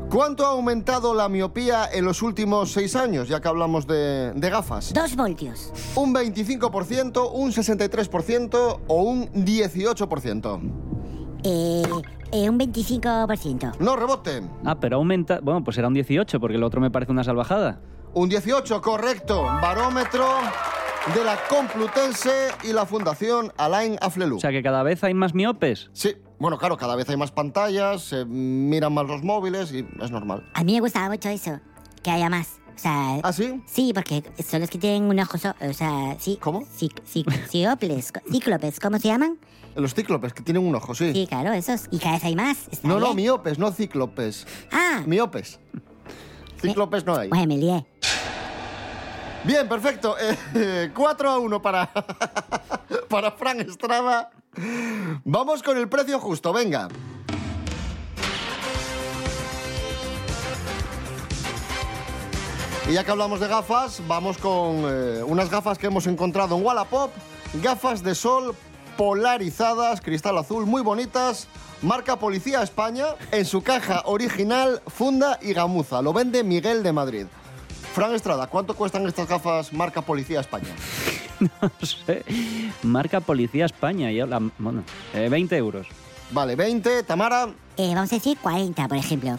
¿Cuánto 0.09 0.45
ha 0.45 0.49
aumentado 0.51 1.13
la 1.13 1.27
miopía 1.27 1.89
en 1.91 2.05
los 2.05 2.21
últimos 2.21 2.71
seis 2.71 2.95
años, 2.95 3.27
ya 3.27 3.41
que 3.41 3.47
hablamos 3.49 3.85
de, 3.87 4.31
de 4.33 4.49
gafas? 4.49 4.93
Dos 4.93 5.15
voltios. 5.17 5.73
¿Un 5.95 6.13
25%, 6.13 7.29
un 7.33 7.51
63% 7.51 8.79
o 8.87 9.01
un 9.03 9.27
18%? 9.33 10.61
Eh, 11.43 11.83
eh, 12.31 12.49
un 12.49 12.57
25%. 12.57 13.79
No 13.79 13.97
rebote. 13.97 14.43
Ah, 14.63 14.79
pero 14.79 14.95
aumenta... 14.95 15.39
Bueno, 15.41 15.61
pues 15.63 15.77
era 15.77 15.89
un 15.89 15.93
18, 15.93 16.39
porque 16.39 16.55
el 16.55 16.63
otro 16.63 16.79
me 16.79 16.89
parece 16.89 17.11
una 17.11 17.25
salvajada. 17.25 17.81
Un 18.13 18.29
18, 18.29 18.81
correcto. 18.81 19.43
Barómetro 19.43 20.25
de 21.13 21.23
la 21.23 21.37
Complutense 21.49 22.49
y 22.63 22.71
la 22.71 22.85
Fundación 22.85 23.51
Alain 23.57 23.97
Afflelou. 24.01 24.37
O 24.37 24.41
sea 24.41 24.51
que 24.51 24.63
cada 24.63 24.83
vez 24.83 25.03
hay 25.03 25.13
más 25.13 25.33
miopes. 25.33 25.89
Sí, 25.91 26.15
bueno, 26.39 26.57
claro, 26.57 26.77
cada 26.77 26.95
vez 26.95 27.09
hay 27.09 27.17
más 27.17 27.31
pantallas, 27.31 28.01
se 28.03 28.25
miran 28.25 28.93
más 28.93 29.05
los 29.07 29.23
móviles 29.23 29.71
y 29.73 29.87
es 30.01 30.11
normal. 30.11 30.47
A 30.53 30.63
mí 30.63 30.73
me 30.73 30.79
gustaba 30.81 31.09
mucho 31.09 31.29
eso, 31.29 31.59
que 32.03 32.11
haya 32.11 32.29
más. 32.29 32.59
O 32.75 32.79
sea, 32.79 33.19
¿Ah, 33.23 33.33
sí? 33.33 33.63
Sí, 33.65 33.91
porque 33.91 34.23
son 34.47 34.61
los 34.61 34.69
que 34.69 34.77
tienen 34.77 35.03
un 35.03 35.19
ojo, 35.19 35.37
so- 35.39 35.55
o 35.67 35.73
sea, 35.73 36.15
sí. 36.19 36.37
¿Cómo? 36.39 36.63
Sí, 36.71 36.91
sí, 37.05 37.25
cíclopes, 37.49 38.13
cíclopes, 38.31 38.79
¿cómo 38.79 38.99
se 38.99 39.07
llaman? 39.07 39.39
Los 39.75 39.95
cíclopes, 39.95 40.33
que 40.33 40.43
tienen 40.43 40.63
un 40.65 40.75
ojo, 40.75 40.93
sí. 40.93 41.11
Sí, 41.13 41.25
claro, 41.27 41.53
esos. 41.53 41.85
Y 41.91 41.97
cada 41.97 42.13
vez 42.13 42.23
hay 42.23 42.35
más. 42.35 42.67
Está 42.71 42.87
no, 42.87 42.99
no, 42.99 43.05
bien. 43.13 43.15
miopes, 43.17 43.57
no 43.57 43.71
cíclopes. 43.71 44.45
Ah, 44.71 45.01
Miopes. 45.07 45.59
Cíclopes 46.61 47.03
no 47.05 47.15
hay. 47.15 47.29
bueno, 47.29 47.47
me 47.47 47.57
lié. 47.57 47.85
Bien, 49.43 49.67
perfecto. 49.67 50.15
Eh, 50.55 50.91
4 50.95 51.29
a 51.29 51.39
1 51.39 51.61
para, 51.61 51.91
para 53.09 53.31
Fran 53.31 53.59
Estrada. 53.61 54.29
Vamos 55.23 55.61
con 55.63 55.77
el 55.77 55.87
precio 55.87 56.19
justo, 56.19 56.51
venga. 56.51 56.87
Y 62.89 62.93
ya 62.93 63.03
que 63.03 63.11
hablamos 63.11 63.41
de 63.41 63.47
gafas, 63.47 64.01
vamos 64.07 64.37
con 64.37 64.83
eh, 64.85 65.21
unas 65.25 65.49
gafas 65.49 65.77
que 65.77 65.87
hemos 65.87 66.07
encontrado 66.07 66.55
en 66.55 66.65
Wallapop. 66.65 67.11
Gafas 67.61 68.01
de 68.01 68.15
sol 68.15 68.55
polarizadas, 68.95 70.01
cristal 70.01 70.37
azul, 70.37 70.65
muy 70.65 70.81
bonitas. 70.81 71.47
Marca 71.81 72.17
Policía 72.17 72.63
España, 72.63 73.07
en 73.31 73.45
su 73.45 73.61
caja 73.61 74.01
original, 74.05 74.81
funda 74.87 75.37
y 75.41 75.53
gamuza. 75.53 76.01
Lo 76.01 76.13
vende 76.13 76.43
Miguel 76.43 76.81
de 76.81 76.93
Madrid. 76.93 77.25
Fran 77.93 78.13
Estrada, 78.15 78.47
¿cuánto 78.47 78.73
cuestan 78.75 79.05
estas 79.05 79.27
gafas 79.27 79.73
marca 79.73 80.01
Policía 80.01 80.39
España? 80.39 80.73
No 81.61 81.71
sé. 81.85 82.23
Marca 82.83 83.19
Policía 83.19 83.65
España. 83.65 84.11
y 84.11 84.19
habla- 84.19 84.41
bueno, 84.57 84.83
eh, 85.13 85.27
20 85.29 85.55
euros. 85.57 85.87
Vale, 86.31 86.55
20. 86.55 87.03
Tamara, 87.03 87.49
Eh, 87.77 87.93
vamos 87.95 88.11
a 88.11 88.15
decir 88.15 88.37
40, 88.41 88.87
por 88.87 88.97
ejemplo. 88.97 89.37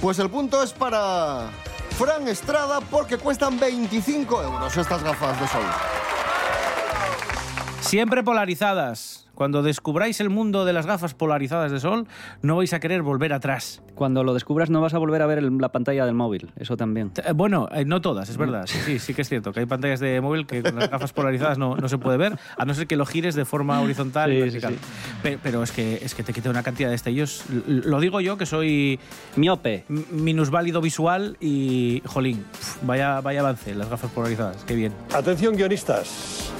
pues 0.00 0.18
el 0.18 0.30
punto 0.30 0.62
es 0.62 0.72
para 0.72 1.50
Fran 1.98 2.26
Estrada 2.28 2.80
porque 2.80 3.18
cuestan 3.18 3.58
25 3.58 4.42
euros 4.42 4.76
estas 4.76 5.02
gafas 5.02 5.38
de 5.40 5.46
sol. 5.48 5.62
Siempre 7.84 8.22
polarizadas. 8.22 9.20
Cuando 9.34 9.64
descubráis 9.64 10.20
el 10.20 10.30
mundo 10.30 10.64
de 10.64 10.72
las 10.72 10.86
gafas 10.86 11.12
polarizadas 11.12 11.72
de 11.72 11.80
sol, 11.80 12.06
no 12.40 12.56
vais 12.56 12.72
a 12.72 12.78
querer 12.78 13.02
volver 13.02 13.32
atrás. 13.32 13.82
Cuando 13.96 14.22
lo 14.22 14.32
descubras 14.32 14.70
no 14.70 14.80
vas 14.80 14.94
a 14.94 14.98
volver 14.98 15.20
a 15.22 15.26
ver 15.26 15.38
el- 15.38 15.58
la 15.58 15.70
pantalla 15.70 16.06
del 16.06 16.14
móvil. 16.14 16.52
Eso 16.56 16.76
también. 16.76 17.10
Eh, 17.16 17.32
Bueno, 17.32 17.68
eh, 17.72 17.84
no 17.84 18.00
todas, 18.00 18.28
es 18.28 18.36
verdad. 18.36 18.62
Sí, 18.66 18.78
sí, 18.86 18.98
sí 19.00 19.12
que 19.12 19.22
es 19.22 19.28
cierto 19.28 19.52
que 19.52 19.58
hay 19.60 19.66
pantallas 19.66 19.98
de 19.98 20.20
móvil 20.20 20.46
que 20.46 20.62
con 20.62 20.76
las 20.76 20.88
gafas 20.88 21.12
polarizadas 21.12 21.58
no, 21.58 21.74
no 21.76 21.88
se 21.88 21.98
puede 21.98 22.16
ver, 22.16 22.38
a 22.56 22.64
no 22.64 22.74
ser 22.74 22.86
que 22.86 22.94
lo 22.96 23.04
gires 23.06 23.34
de 23.34 23.44
forma 23.44 23.80
horizontal 23.80 24.32
y 24.32 24.36
Sí, 24.36 24.40
vertical. 24.42 24.74
Pe- 25.22 25.38
Pero, 25.42 25.62
es 25.64 25.72
que 25.72 25.98
es 26.00 26.14
que 26.14 26.22
te 26.22 26.32
quita 26.32 26.48
una 26.48 26.62
cantidad 26.62 26.88
de 26.88 26.92
destellos. 26.92 27.42
L- 27.50 27.82
Lo 27.86 27.98
digo 28.00 28.20
yo 28.20 28.38
que 28.38 28.46
soy 28.46 29.00
miope, 29.34 29.84
minusválido 29.88 30.80
visual 30.80 31.36
y 31.40 32.02
jolín, 32.06 32.44
pf, 32.52 32.78
vaya 32.86 33.20
vaya 33.20 33.40
avance 33.40 33.74
las 33.74 33.90
gafas 33.90 34.10
polarizadas, 34.12 34.64
qué 34.64 34.74
bien. 34.76 34.92
Atención 35.12 35.56
guionistas. 35.56 36.52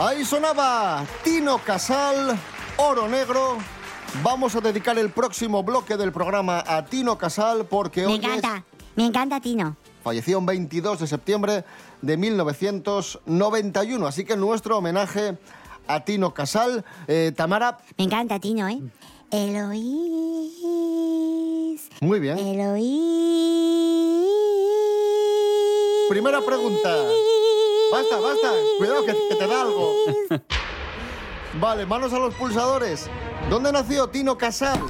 Ahí 0.00 0.24
sonaba 0.24 1.04
Tino 1.22 1.56
Casal, 1.58 2.38
Oro 2.76 3.08
Negro. 3.08 3.56
Vamos 4.22 4.54
a 4.54 4.60
dedicar 4.60 4.98
el 4.98 5.10
próximo 5.10 5.62
bloque 5.62 5.96
del 5.96 6.12
programa 6.12 6.62
a 6.66 6.84
Tino 6.84 7.16
Casal 7.16 7.64
porque 7.66 8.02
Me 8.02 8.06
hoy 8.08 8.14
es- 8.16 8.24
encanta, 8.24 8.64
me 8.96 9.06
encanta 9.06 9.40
Tino. 9.40 9.76
falleció 10.02 10.40
el 10.40 10.44
22 10.44 11.00
de 11.00 11.06
septiembre 11.06 11.64
de 12.02 12.16
1991. 12.18 14.06
Así 14.06 14.24
que 14.26 14.36
nuestro 14.36 14.76
homenaje 14.78 15.38
a 15.86 16.00
Tino 16.04 16.34
Casal. 16.34 16.84
Eh, 17.08 17.32
Tamara, 17.34 17.78
Me 17.96 18.04
encanta 18.04 18.38
Tino, 18.40 18.68
¿eh? 18.68 18.82
Eloís, 19.30 19.80
muy 22.02 22.20
bien. 22.20 22.38
Eloís. 22.38 22.84
Primera 26.10 26.40
pregunta. 26.42 26.94
Basta, 27.92 28.20
basta. 28.20 28.52
Cuidado 28.78 29.04
que, 29.04 29.12
que 29.28 29.34
te 29.36 29.46
da 29.46 29.62
algo. 29.62 29.92
Vale, 31.60 31.86
manos 31.86 32.12
a 32.12 32.18
los 32.18 32.34
pulsadores. 32.34 33.08
¿Dónde 33.48 33.70
nació 33.70 34.08
Tino 34.08 34.36
Casal? 34.36 34.80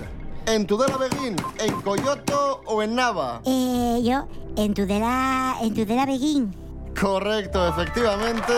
¿En 0.47 0.67
Tudela 0.67 0.97
Beguín? 0.97 1.37
¿En 1.59 1.81
Coyoto 1.83 2.63
o 2.67 2.83
en 2.83 2.95
Nava? 2.95 3.41
Eh, 3.45 4.01
yo, 4.03 4.27
en 4.57 4.75
Tudela, 4.75 5.57
en 5.63 5.75
Tudela 5.75 6.07
Beguín. 6.07 6.55
Correcto, 6.99 7.69
efectivamente. 7.69 8.53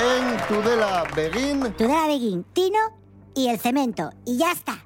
En 0.00 0.36
Tudela 0.46 1.04
Beguín. 1.14 1.72
Tudela 1.74 2.06
Beguín, 2.06 2.44
Tino 2.52 2.78
y 3.34 3.48
el 3.48 3.58
cemento. 3.58 4.10
Y 4.24 4.36
ya 4.38 4.52
está. 4.52 4.84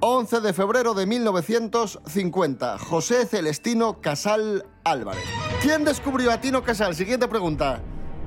11 0.00 0.40
de 0.40 0.52
febrero 0.52 0.94
de 0.94 1.06
1950. 1.06 2.78
José 2.78 3.26
Celestino 3.26 4.00
Casal 4.00 4.64
Álvarez. 4.84 5.22
¿Quién 5.60 5.84
descubrió 5.84 6.30
a 6.32 6.40
Tino 6.40 6.62
Casal? 6.62 6.94
Siguiente 6.94 7.28
pregunta. 7.28 7.80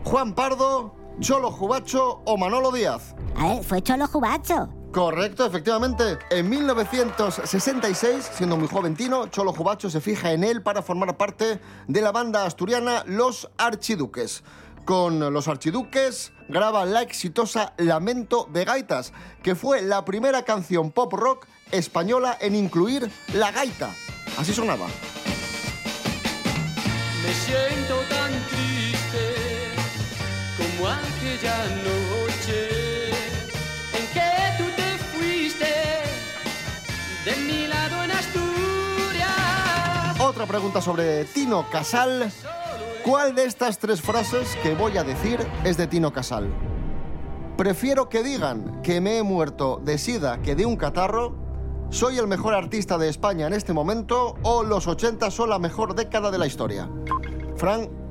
¿Juan 0.03 0.33
Pardo, 0.35 0.95
Cholo 1.19 1.51
Jubacho 1.51 2.21
o 2.25 2.37
Manolo 2.37 2.71
Díaz? 2.71 3.15
A 3.37 3.47
ver, 3.47 3.63
fue 3.63 3.81
Cholo 3.81 4.05
Jubacho. 4.07 4.69
Correcto, 4.91 5.45
efectivamente. 5.45 6.19
En 6.29 6.49
1966, 6.49 8.29
siendo 8.35 8.57
muy 8.57 8.67
joven 8.67 8.95
Tino, 8.95 9.27
Cholo 9.27 9.53
Jubacho 9.53 9.89
se 9.89 10.01
fija 10.01 10.33
en 10.33 10.43
él 10.43 10.61
para 10.61 10.83
formar 10.83 11.17
parte 11.17 11.59
de 11.87 12.01
la 12.01 12.11
banda 12.11 12.45
asturiana 12.45 13.03
Los 13.07 13.49
Archiduques. 13.57 14.43
Con 14.85 15.33
Los 15.33 15.47
Archiduques 15.47 16.33
graba 16.49 16.85
la 16.85 17.01
exitosa 17.01 17.73
Lamento 17.77 18.47
de 18.51 18.65
Gaitas, 18.65 19.13
que 19.41 19.55
fue 19.55 19.81
la 19.81 20.03
primera 20.05 20.43
canción 20.43 20.91
pop 20.91 21.13
rock 21.13 21.47
española 21.71 22.37
en 22.39 22.53
incluir 22.55 23.09
la 23.33 23.51
gaita. 23.51 23.89
Así 24.37 24.53
sonaba. 24.53 24.85
Me 27.23 27.33
siento 27.33 27.95
tan 28.09 28.31
triste 28.49 28.82
Otra 40.19 40.45
pregunta 40.45 40.81
sobre 40.81 41.23
Tino 41.23 41.69
Casal. 41.69 42.29
¿Cuál 43.05 43.33
de 43.33 43.45
estas 43.45 43.79
tres 43.79 44.01
frases 44.01 44.57
que 44.61 44.75
voy 44.75 44.97
a 44.97 45.05
decir 45.05 45.39
es 45.63 45.77
de 45.77 45.87
Tino 45.87 46.11
Casal? 46.11 46.49
Prefiero 47.55 48.09
que 48.09 48.21
digan 48.21 48.81
que 48.81 48.99
me 48.99 49.19
he 49.19 49.23
muerto 49.23 49.79
de 49.85 49.97
sida 49.97 50.41
que 50.41 50.53
de 50.53 50.65
un 50.65 50.75
catarro. 50.75 51.33
Soy 51.91 52.17
el 52.17 52.27
mejor 52.27 52.55
artista 52.55 52.97
de 52.97 53.07
España 53.07 53.47
en 53.47 53.53
este 53.53 53.71
momento 53.71 54.35
o 54.43 54.63
los 54.63 54.87
80 54.87 55.31
son 55.31 55.49
la 55.49 55.59
mejor 55.59 55.95
década 55.95 56.29
de 56.29 56.39
la 56.39 56.45
historia. 56.45 56.89
Fran, 57.55 58.02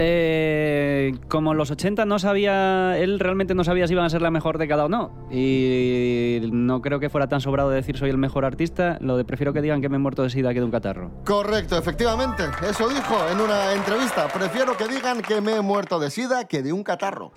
Eh, 0.00 1.14
como 1.28 1.54
los 1.54 1.70
80 1.70 2.04
no 2.04 2.18
sabía, 2.18 2.96
él 2.98 3.18
realmente 3.18 3.54
no 3.54 3.64
sabía 3.64 3.86
si 3.86 3.94
iban 3.94 4.04
a 4.04 4.10
ser 4.10 4.22
la 4.22 4.30
mejor 4.30 4.58
década 4.58 4.84
o 4.84 4.88
no. 4.88 5.10
Y 5.30 6.40
no 6.52 6.80
creo 6.80 7.00
que 7.00 7.10
fuera 7.10 7.26
tan 7.26 7.40
sobrado 7.40 7.70
decir 7.70 7.96
soy 7.96 8.10
el 8.10 8.18
mejor 8.18 8.44
artista. 8.44 8.98
Lo 9.00 9.16
de 9.16 9.24
prefiero 9.24 9.52
que 9.52 9.60
digan 9.60 9.80
que 9.80 9.88
me 9.88 9.96
he 9.96 9.98
muerto 9.98 10.22
de 10.22 10.30
sida 10.30 10.54
que 10.54 10.60
de 10.60 10.64
un 10.64 10.70
catarro. 10.70 11.10
correcto, 11.24 11.76
efectivamente. 11.76 12.44
Eso 12.68 12.88
dijo 12.88 13.16
en 13.30 13.40
una 13.40 13.72
entrevista. 13.72 14.28
Prefiero 14.28 14.76
que 14.76 14.86
digan 14.86 15.20
que 15.20 15.40
me 15.40 15.56
he 15.56 15.60
muerto 15.62 15.98
de 15.98 16.10
sida 16.10 16.44
que 16.44 16.62
de 16.62 16.72
un 16.72 16.84
catarro. 16.84 17.32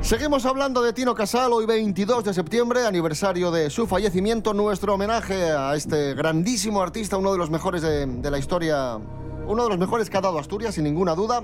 Seguimos 0.00 0.44
hablando 0.44 0.82
de 0.82 0.92
Tino 0.92 1.14
Casal, 1.14 1.50
hoy 1.54 1.64
22 1.64 2.24
de 2.24 2.34
septiembre, 2.34 2.86
aniversario 2.86 3.50
de 3.50 3.70
su 3.70 3.86
fallecimiento, 3.86 4.52
nuestro 4.52 4.94
homenaje 4.94 5.50
a 5.52 5.74
este 5.74 6.12
grandísimo 6.12 6.82
artista, 6.82 7.16
uno 7.16 7.32
de 7.32 7.38
los 7.38 7.48
mejores 7.48 7.80
de 7.80 8.30
la 8.30 8.36
historia, 8.36 8.98
uno 9.46 9.64
de 9.64 9.68
los 9.70 9.78
mejores 9.78 10.10
que 10.10 10.16
ha 10.16 10.20
dado 10.20 10.38
Asturias, 10.38 10.74
sin 10.74 10.84
ninguna 10.84 11.14
duda. 11.14 11.42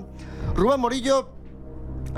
Rubén 0.54 0.80
Morillo, 0.80 1.28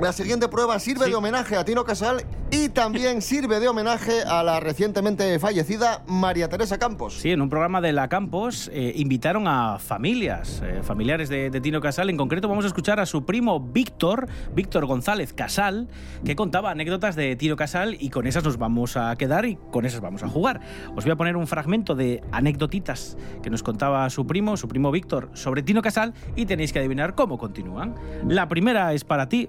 la 0.01 0.13
siguiente 0.13 0.49
prueba 0.49 0.79
sirve 0.79 1.09
de 1.09 1.15
homenaje 1.15 1.57
a 1.57 1.65
Tino 1.65 1.85
Casal 1.85 2.25
y 2.51 2.69
también 2.71 3.23
sirve 3.23 3.61
de 3.61 3.69
homenaje 3.69 4.23
a 4.23 4.43
la 4.43 4.59
recientemente 4.59 5.39
fallecida 5.39 6.03
María 6.07 6.49
Teresa 6.49 6.79
Campos. 6.79 7.15
Sí, 7.15 7.31
en 7.31 7.41
un 7.41 7.49
programa 7.49 7.81
de 7.81 7.93
la 7.93 8.09
Campos 8.09 8.71
eh, 8.73 8.93
invitaron 8.97 9.47
a 9.47 9.79
familias, 9.79 10.63
eh, 10.65 10.81
familiares 10.83 11.29
de, 11.29 11.51
de 11.51 11.61
Tino 11.61 11.81
Casal. 11.81 12.11
En 12.11 12.17
concreto 12.17 12.49
vamos 12.49 12.65
a 12.65 12.69
escuchar 12.69 13.01
a 13.01 13.07
su 13.07 13.25
primo 13.25 13.61
Víctor, 13.61 14.29
Víctor 14.55 14.87
González 14.87 15.33
Casal, 15.33 15.89
que 16.25 16.35
contaba 16.37 16.71
anécdotas 16.71 17.15
de 17.15 17.37
Tino 17.37 17.57
Casal 17.57 17.97
y 18.01 18.11
con 18.11 18.27
esas 18.27 18.45
nos 18.45 18.59
vamos 18.59 18.97
a 18.97 19.15
quedar 19.17 19.45
y 19.45 19.57
con 19.71 19.85
esas 19.85 20.01
vamos 20.01 20.23
a 20.23 20.29
jugar. 20.29 20.61
Os 20.97 21.05
voy 21.05 21.13
a 21.13 21.17
poner 21.17 21.37
un 21.37 21.47
fragmento 21.47 21.95
de 21.95 22.23
anécdotitas 22.33 23.17
que 23.43 23.51
nos 23.51 23.63
contaba 23.63 24.09
su 24.11 24.27
primo, 24.27 24.57
su 24.57 24.69
primo 24.69 24.91
Víctor, 24.91 25.31
sobre 25.35 25.63
Tino 25.63 25.83
Casal 25.83 26.15
y 26.35 26.47
tenéis 26.47 26.73
que 26.73 26.79
adivinar 26.79 27.15
cómo 27.15 27.39
continúan. 27.39 27.95
La 28.27 28.49
primera 28.49 28.93
es 28.93 29.05
para 29.05 29.29
ti, 29.29 29.49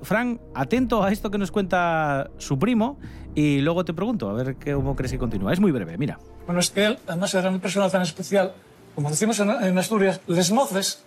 Atento 0.56 1.04
a 1.04 1.12
esto 1.12 1.30
que 1.32 1.38
nos 1.38 1.52
cuenta 1.52 2.30
su 2.38 2.58
primo 2.60 3.00
y 3.36 3.60
luego 3.62 3.84
te 3.86 3.94
pregunto, 3.94 4.30
a 4.30 4.34
ver 4.34 4.56
cómo 4.74 4.96
crees 4.96 5.12
que 5.12 5.18
continúa. 5.20 5.54
Es 5.54 5.60
muy 5.60 5.72
breve, 5.72 5.98
mira. 5.98 6.20
Bueno, 6.46 6.60
es 6.60 6.70
que 6.70 6.86
él, 6.86 7.00
además, 7.08 7.34
era 7.34 7.50
una 7.50 7.60
persona 7.60 7.90
tan 7.90 8.02
especial, 8.02 8.54
como 8.96 9.10
decimos 9.10 9.40
en, 9.40 9.78
Asturias, 9.78 10.20
les 10.28 10.52
moces, 10.52 11.04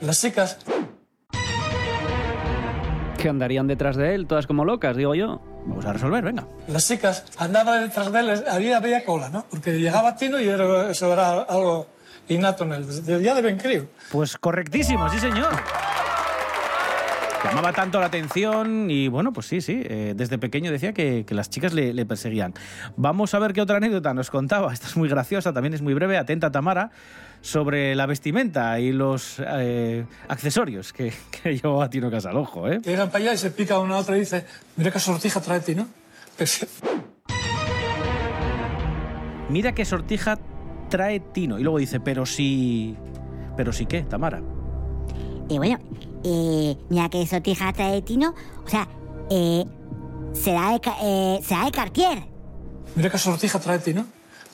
las 0.00 0.20
chicas, 0.20 0.58
Que 3.18 3.28
andarían 3.28 3.66
detrás 3.66 3.96
de 3.96 4.14
él, 4.14 4.26
todas 4.26 4.46
como 4.46 4.64
locas, 4.64 4.96
digo 4.96 5.14
yo. 5.14 5.40
Vamos 5.66 5.84
a 5.84 5.92
resolver, 5.92 6.22
venga. 6.22 6.46
las 6.68 6.86
chicas 6.86 7.24
andaban 7.38 7.82
detrás 7.82 8.12
de 8.12 8.20
él, 8.20 8.44
había, 8.48 8.76
había 8.76 9.04
cola, 9.04 9.30
¿no? 9.30 9.44
Porque 9.50 9.72
llegaba 9.80 10.14
Tino 10.14 10.38
y 10.40 10.46
era- 10.46 10.90
eso 10.90 11.12
era 11.12 11.40
algo 11.42 11.88
innato 12.28 12.62
en 12.64 12.72
él, 12.74 12.86
desde 12.86 13.20
ya 13.22 13.34
de 13.34 13.42
Ben 13.42 13.56
crío. 13.58 13.86
Pues 14.12 14.36
correctísimo, 14.36 15.08
sí 15.08 15.18
señor. 15.18 15.50
Llamaba 17.44 17.72
tanto 17.72 18.00
la 18.00 18.06
atención 18.06 18.90
y 18.90 19.08
bueno, 19.08 19.32
pues 19.32 19.46
sí, 19.46 19.60
sí, 19.60 19.80
eh, 19.84 20.14
desde 20.16 20.38
pequeño 20.38 20.72
decía 20.72 20.92
que, 20.92 21.24
que 21.26 21.34
las 21.34 21.48
chicas 21.50 21.72
le, 21.72 21.92
le 21.92 22.06
perseguían. 22.06 22.54
Vamos 22.96 23.34
a 23.34 23.38
ver 23.38 23.52
qué 23.52 23.60
otra 23.60 23.76
anécdota 23.76 24.14
nos 24.14 24.30
contaba. 24.30 24.72
Esta 24.74 24.86
es 24.86 24.96
muy 24.96 25.08
graciosa, 25.08 25.52
también 25.52 25.74
es 25.74 25.82
muy 25.82 25.94
breve, 25.94 26.18
atenta 26.18 26.50
Tamara, 26.50 26.90
sobre 27.40 27.94
la 27.94 28.06
vestimenta 28.06 28.80
y 28.80 28.92
los 28.92 29.36
eh, 29.46 30.04
accesorios 30.28 30.92
que, 30.92 31.12
que 31.42 31.56
llevaba 31.56 31.88
Tino 31.90 32.10
Casal. 32.10 32.36
Ojo, 32.36 32.68
¿eh? 32.68 32.80
Llegan 32.84 33.10
para 33.10 33.24
allá 33.24 33.34
y 33.34 33.38
se 33.38 33.50
pica 33.50 33.78
una 33.78 33.96
a 33.96 33.98
otra 33.98 34.16
y 34.16 34.20
dice, 34.20 34.44
mira 34.76 34.90
qué 34.90 34.98
sortija 34.98 35.40
trae 35.40 35.60
Tino. 35.60 35.86
Mira 39.48 39.72
qué 39.72 39.84
sortija 39.84 40.38
trae 40.90 41.20
Tino. 41.20 41.58
Y 41.58 41.62
luego 41.62 41.78
dice, 41.78 42.00
pero 42.00 42.26
si... 42.26 42.96
¿Pero 43.56 43.72
si 43.72 43.86
qué, 43.86 44.02
Tamara? 44.02 44.42
Y 45.48 45.58
bueno, 45.58 45.78
eh, 46.24 46.76
mira 46.88 47.08
que 47.08 47.26
sortija 47.26 47.72
trae 47.72 48.02
Tino. 48.02 48.34
O 48.64 48.68
sea, 48.68 48.88
eh, 49.30 49.64
será, 50.32 50.70
de, 50.72 50.80
eh, 51.02 51.40
será 51.42 51.64
de 51.64 51.70
Cartier. 51.70 52.24
mira 52.94 53.10
qué 53.10 53.18
sortija 53.18 53.58
trae 53.60 53.78
Tino. 53.78 54.06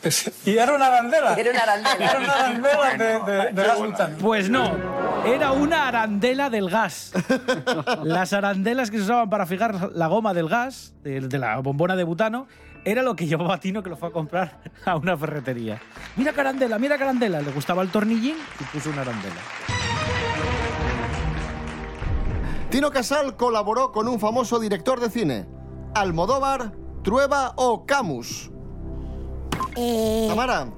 Pues, 0.02 0.30
y 0.46 0.56
era 0.58 0.74
una 0.74 0.86
arandela. 0.86 1.34
Era 1.34 1.50
una 1.50 1.60
arandela. 1.62 2.10
Era 2.10 2.18
una 2.18 2.32
arandela 2.32 2.96
de, 3.24 3.32
de, 3.32 3.52
de 3.52 3.62
gas 3.62 3.78
butano. 3.78 4.16
Pues 4.18 4.50
no, 4.50 4.72
era 5.24 5.52
una 5.52 5.88
arandela 5.88 6.50
del 6.50 6.68
gas. 6.68 7.12
Las 8.02 8.32
arandelas 8.32 8.90
que 8.90 8.98
se 8.98 9.04
usaban 9.04 9.30
para 9.30 9.46
fijar 9.46 9.92
la 9.94 10.08
goma 10.08 10.34
del 10.34 10.48
gas, 10.48 10.92
de, 11.02 11.20
de 11.20 11.38
la 11.38 11.58
bombona 11.60 11.94
de 11.96 12.04
butano, 12.04 12.48
era 12.84 13.02
lo 13.02 13.14
que 13.14 13.26
llevaba 13.26 13.58
Tino 13.60 13.82
que 13.82 13.90
lo 13.90 13.96
fue 13.96 14.08
a 14.08 14.12
comprar 14.12 14.58
a 14.84 14.96
una 14.96 15.16
ferretería. 15.16 15.80
Mira 16.16 16.32
carandela, 16.32 16.78
mira 16.80 16.98
carandela. 16.98 17.40
Le 17.40 17.52
gustaba 17.52 17.80
el 17.82 17.88
tornillín 17.90 18.34
y 18.60 18.64
puso 18.64 18.90
una 18.90 19.02
arandela. 19.02 19.40
Tino 22.72 22.90
Casal 22.90 23.36
colaboró 23.36 23.92
con 23.92 24.08
un 24.08 24.18
famoso 24.18 24.58
director 24.58 24.98
de 24.98 25.10
cine, 25.10 25.46
Almodóvar, 25.94 26.72
Trueba 27.04 27.52
o 27.56 27.84
Camus. 27.84 28.50
Eh, 29.76 30.24
Tamara, 30.26 30.68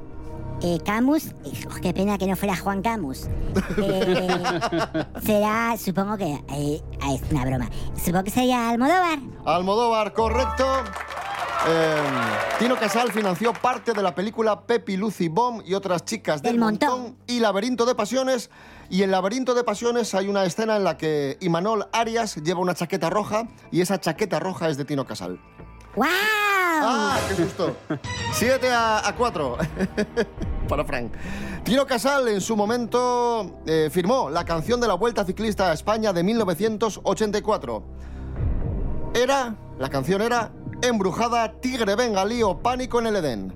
eh, 0.61 0.81
Camus, 0.85 1.29
oh, 1.45 1.81
qué 1.81 1.95
pena 1.95 2.19
que 2.19 2.27
no 2.27 2.35
fuera 2.35 2.57
Juan 2.57 2.83
Camus. 2.83 3.29
Eh, 3.79 5.07
será, 5.23 5.77
supongo 5.79 6.17
que. 6.17 6.33
eh, 6.49 6.83
es 7.13 7.31
una 7.31 7.45
broma. 7.45 7.71
Supongo 7.95 8.25
que 8.25 8.31
sería 8.33 8.71
Almodóvar. 8.71 9.21
Almodóvar, 9.45 10.13
correcto. 10.15 10.65
Eh, 11.67 11.97
Tino 12.59 12.77
Casal 12.77 13.11
financió 13.11 13.53
parte 13.55 13.93
de 13.95 14.03
la 14.03 14.15
película 14.15 14.61
Pepi, 14.67 14.97
Lucy, 14.99 15.29
Bomb 15.29 15.63
y 15.65 15.75
otras 15.75 16.05
chicas 16.05 16.43
del, 16.43 16.53
Del 16.53 16.61
montón. 16.61 16.89
montón. 17.01 17.17
y 17.27 17.41
Laberinto 17.41 17.87
de 17.87 17.95
Pasiones. 17.95 18.51
Y 18.91 19.03
en 19.03 19.11
Laberinto 19.11 19.55
de 19.55 19.65
Pasiones 19.65 20.15
hay 20.15 20.29
una 20.29 20.45
escena 20.45 20.77
en 20.77 20.85
la 20.85 20.99
que 20.99 21.39
Imanol 21.41 21.87
Arias 21.93 22.37
lleva 22.37 22.61
una 22.61 22.75
chaqueta 22.75 23.09
roja 23.09 23.49
y 23.71 23.81
esa 23.81 23.99
chaqueta 23.99 24.41
roja 24.41 24.69
es 24.69 24.77
de 24.77 24.85
Tino 24.85 25.07
Casal. 25.07 25.41
¡Wow! 25.97 26.07
¡Ah, 26.07 27.19
qué 27.29 27.35
susto! 27.37 27.75
7 28.33 28.69
a, 28.73 29.15
4 29.17 29.57
para 30.69 30.85
Frank. 30.85 31.13
Tino 31.63 31.87
Casal 31.87 32.29
en 32.29 32.43
su 32.43 32.57
momento 32.57 33.61
eh, 33.65 33.89
firmó 33.91 34.29
la 34.29 34.45
canción 34.45 34.81
de 34.83 34.89
la 34.89 34.95
Vuelta 34.95 35.25
Ciclista 35.25 35.71
a 35.71 35.73
España 35.73 36.13
de 36.13 36.23
1984. 36.23 37.83
Era, 39.15 39.55
la 39.79 39.89
canción 39.89 40.21
era 40.21 40.51
Embrujada, 40.83 41.53
Tigre 41.61 41.95
Bengalí 41.97 42.43
o 42.43 42.59
Pánico 42.59 42.99
en 43.01 43.07
el 43.07 43.17
Edén. 43.17 43.53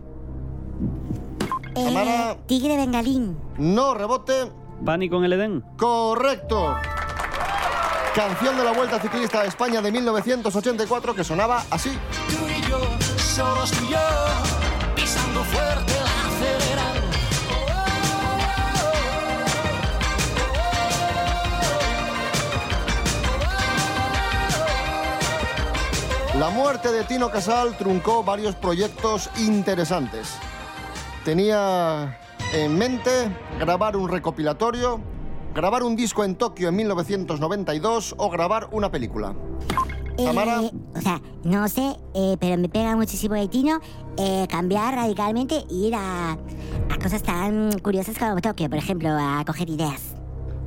Eh, 1.74 1.84
Tamara. 1.84 2.36
tigre 2.46 2.76
bengalín. 2.76 3.38
No 3.58 3.94
rebote, 3.94 4.50
Pánico 4.84 5.16
en 5.18 5.24
el 5.24 5.32
Edén. 5.34 5.64
correcto. 5.76 6.74
Canción 8.14 8.56
de 8.56 8.64
la 8.64 8.72
Vuelta 8.72 8.98
Ciclista 8.98 9.42
a 9.42 9.44
España 9.44 9.80
de 9.80 9.92
1984 9.92 11.14
que 11.14 11.22
sonaba 11.22 11.62
así. 11.70 11.90
Tú 12.28 12.36
y 12.48 12.68
yo, 12.68 12.80
solos 13.16 13.70
tú 13.70 13.84
y 13.84 13.92
yo, 13.92 13.98
pisando 14.96 15.44
fuerte 15.44 15.92
La 26.38 26.50
muerte 26.50 26.92
de 26.92 27.02
Tino 27.02 27.32
Casal 27.32 27.76
truncó 27.76 28.22
varios 28.22 28.54
proyectos 28.54 29.28
interesantes. 29.38 30.36
Tenía 31.24 32.16
en 32.54 32.78
mente 32.78 33.10
grabar 33.58 33.96
un 33.96 34.08
recopilatorio, 34.08 35.00
grabar 35.52 35.82
un 35.82 35.96
disco 35.96 36.22
en 36.22 36.36
Tokio 36.36 36.68
en 36.68 36.76
1992 36.76 38.14
o 38.16 38.30
grabar 38.30 38.68
una 38.70 38.88
película. 38.88 39.34
Tamara. 40.16 40.62
Eh, 40.62 40.70
o 40.94 41.00
sea, 41.00 41.20
no 41.42 41.66
sé, 41.66 41.96
eh, 42.14 42.36
pero 42.38 42.56
me 42.56 42.68
pega 42.68 42.94
muchísimo 42.94 43.34
de 43.34 43.48
Tino 43.48 43.80
eh, 44.16 44.46
cambiar 44.48 44.94
radicalmente 44.94 45.64
e 45.68 45.74
ir 45.74 45.96
a, 45.96 46.34
a 46.34 46.98
cosas 47.02 47.24
tan 47.24 47.76
curiosas 47.80 48.16
como 48.16 48.40
Tokio, 48.40 48.70
por 48.70 48.78
ejemplo, 48.78 49.08
a 49.10 49.42
coger 49.44 49.68
ideas. 49.70 50.14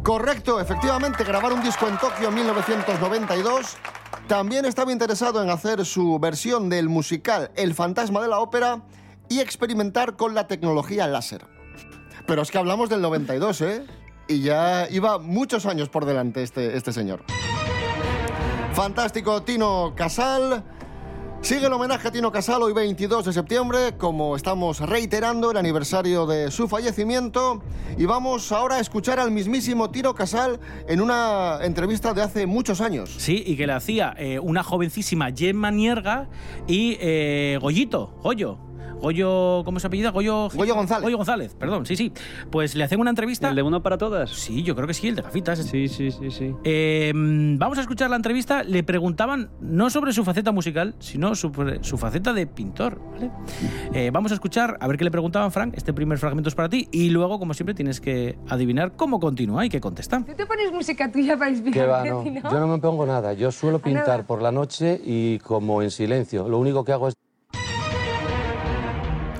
Correcto, 0.03 0.59
efectivamente, 0.59 1.23
grabar 1.23 1.53
un 1.53 1.63
disco 1.63 1.87
en 1.87 1.97
Tokio 1.97 2.27
en 2.27 2.35
1992. 2.35 3.77
También 4.27 4.65
estaba 4.65 4.91
interesado 4.91 5.43
en 5.43 5.49
hacer 5.49 5.85
su 5.85 6.17
versión 6.19 6.69
del 6.69 6.87
musical 6.89 7.51
El 7.55 7.73
fantasma 7.73 8.21
de 8.21 8.29
la 8.29 8.39
ópera 8.39 8.81
y 9.29 9.39
experimentar 9.39 10.15
con 10.15 10.33
la 10.33 10.47
tecnología 10.47 11.07
láser. 11.07 11.45
Pero 12.27 12.41
es 12.41 12.51
que 12.51 12.57
hablamos 12.57 12.89
del 12.89 13.01
92, 13.01 13.61
¿eh? 13.61 13.85
Y 14.27 14.41
ya 14.41 14.87
iba 14.89 15.17
muchos 15.17 15.65
años 15.65 15.89
por 15.89 16.05
delante 16.05 16.43
este, 16.43 16.77
este 16.77 16.93
señor. 16.93 17.23
Fantástico, 18.73 19.43
Tino 19.43 19.93
Casal. 19.95 20.63
Sigue 21.41 21.65
el 21.65 21.73
homenaje 21.73 22.07
a 22.07 22.11
Tino 22.11 22.31
Casal 22.31 22.61
hoy 22.61 22.71
22 22.71 23.25
de 23.25 23.33
septiembre, 23.33 23.97
como 23.97 24.35
estamos 24.35 24.79
reiterando 24.79 25.49
el 25.49 25.57
aniversario 25.57 26.27
de 26.27 26.51
su 26.51 26.67
fallecimiento. 26.67 27.63
Y 27.97 28.05
vamos 28.05 28.51
ahora 28.51 28.75
a 28.75 28.79
escuchar 28.79 29.19
al 29.19 29.31
mismísimo 29.31 29.89
Tino 29.89 30.13
Casal 30.13 30.59
en 30.87 31.01
una 31.01 31.57
entrevista 31.63 32.13
de 32.13 32.21
hace 32.21 32.45
muchos 32.45 32.79
años. 32.79 33.15
Sí, 33.17 33.43
y 33.43 33.57
que 33.57 33.65
le 33.65 33.73
hacía 33.73 34.13
eh, 34.19 34.37
una 34.37 34.61
jovencísima 34.63 35.31
Gemma 35.31 35.71
Nierga 35.71 36.29
y 36.67 36.97
eh, 37.01 37.57
Goyito, 37.59 38.13
Goyo. 38.21 38.59
Goyo, 39.01 39.63
¿cómo 39.65 39.79
se 39.79 39.87
apellida? 39.87 40.11
Goyo, 40.11 40.49
Goyo 40.53 40.75
González. 40.75 41.03
Goyo 41.03 41.17
González, 41.17 41.55
perdón, 41.55 41.85
sí, 41.85 41.95
sí. 41.95 42.13
Pues 42.51 42.75
le 42.75 42.83
hacen 42.83 42.99
una 42.99 43.09
entrevista. 43.09 43.49
¿El 43.49 43.55
de 43.55 43.63
uno 43.63 43.81
para 43.81 43.97
todas? 43.97 44.29
Sí, 44.29 44.63
yo 44.63 44.75
creo 44.75 44.87
que 44.87 44.93
sí, 44.93 45.07
el 45.07 45.15
de 45.15 45.21
gafitas. 45.23 45.59
Sí, 45.59 45.87
sí, 45.87 46.11
sí, 46.11 46.29
sí. 46.31 46.53
Eh, 46.63 47.11
vamos 47.15 47.77
a 47.77 47.81
escuchar 47.81 48.09
la 48.09 48.15
entrevista. 48.15 48.63
Le 48.63 48.83
preguntaban 48.83 49.49
no 49.59 49.89
sobre 49.89 50.13
su 50.13 50.23
faceta 50.23 50.51
musical, 50.51 50.95
sino 50.99 51.33
sobre 51.35 51.83
su 51.83 51.97
faceta 51.97 52.33
de 52.33 52.45
pintor. 52.47 53.01
¿vale? 53.11 53.31
Eh, 53.93 54.11
vamos 54.13 54.31
a 54.31 54.35
escuchar 54.35 54.77
a 54.79 54.87
ver 54.87 54.97
qué 54.97 55.03
le 55.03 55.11
preguntaban, 55.11 55.51
Frank. 55.51 55.73
Este 55.75 55.93
primer 55.93 56.17
fragmento 56.19 56.49
es 56.49 56.55
para 56.55 56.69
ti. 56.69 56.87
Y 56.91 57.09
luego, 57.09 57.39
como 57.39 57.53
siempre, 57.53 57.73
tienes 57.73 57.99
que 57.99 58.37
adivinar 58.49 58.95
cómo 58.95 59.19
continúa 59.19 59.65
y 59.65 59.69
qué 59.69 59.81
contesta. 59.81 60.23
¿Tú 60.23 60.33
te 60.35 60.45
pones 60.45 60.71
música 60.71 61.11
tuya 61.11 61.37
para 61.37 61.49
Que 61.51 61.57
inspirarte? 61.57 62.11
va, 62.11 62.23
no. 62.23 62.51
Yo 62.51 62.59
no 62.59 62.67
me 62.67 62.77
pongo 62.77 63.05
nada. 63.05 63.33
Yo 63.33 63.51
suelo 63.51 63.77
Ah, 63.83 63.89
nada. 63.89 64.03
pintar 64.05 64.25
por 64.27 64.41
la 64.41 64.51
noche 64.51 64.99
y 65.03 65.39
como 65.39 65.81
en 65.81 65.89
silencio. 65.91 66.47
Lo 66.47 66.59
único 66.59 66.83
que 66.85 66.91
hago 66.91 67.07
es 67.07 67.15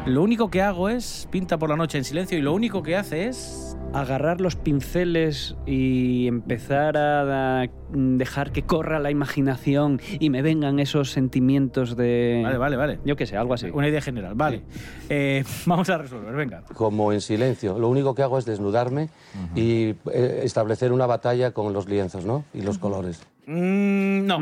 Lo 0.06 0.24
único 0.24 0.50
que 0.50 0.64
hago 0.64 0.90
es 0.90 1.28
pinta 1.30 1.60
por 1.60 1.70
la 1.70 1.76
noche 1.76 2.00
en 2.00 2.04
silencio 2.04 2.36
y 2.36 2.42
lo 2.42 2.54
único 2.54 2.82
que 2.82 2.96
hace 2.96 3.28
es. 3.28 3.78
Agarrar 3.94 4.42
los 4.42 4.56
pinceles 4.56 5.56
y 5.68 6.26
empezar 6.28 6.98
a, 6.98 7.68
dejar 7.92 8.52
que 8.52 8.64
corra 8.64 9.00
la 9.00 9.12
imaginación 9.12 10.02
y 10.20 10.30
me 10.30 10.42
vengan 10.42 10.80
esos 10.80 11.12
sentimientos 11.12 11.96
de... 11.98 12.42
Vale, 12.44 12.58
vale, 12.58 12.78
vale. 12.78 13.00
Yo 13.06 13.16
qué 13.16 13.28
sé, 13.28 13.38
algo 13.38 13.54
así. 13.54 13.70
Una 13.70 13.90
idea 13.90 14.02
general, 14.02 14.34
vale. 14.34 14.64
Eh, 15.10 15.44
vamos 15.68 15.90
a 15.90 15.98
resolver, 16.00 16.34
venga. 16.34 16.64
como 16.74 17.14
en 17.14 17.22
silencio. 17.22 17.78
Lo 17.78 17.90
único 17.90 18.16
que 18.16 18.24
hago 18.24 18.40
es 18.40 18.46
desnudarme 18.46 19.10
y 19.56 19.94
eh, 20.12 20.42
establecer 20.44 20.94
una 20.94 21.06
batalla 21.06 21.52
con 21.52 21.74
los 21.74 21.88
lienzos, 21.88 22.26
¿no? 22.26 22.46
Y 22.54 22.62
los 22.62 22.80
colores. 22.80 23.22
Mm, 23.54 24.26
no. 24.26 24.40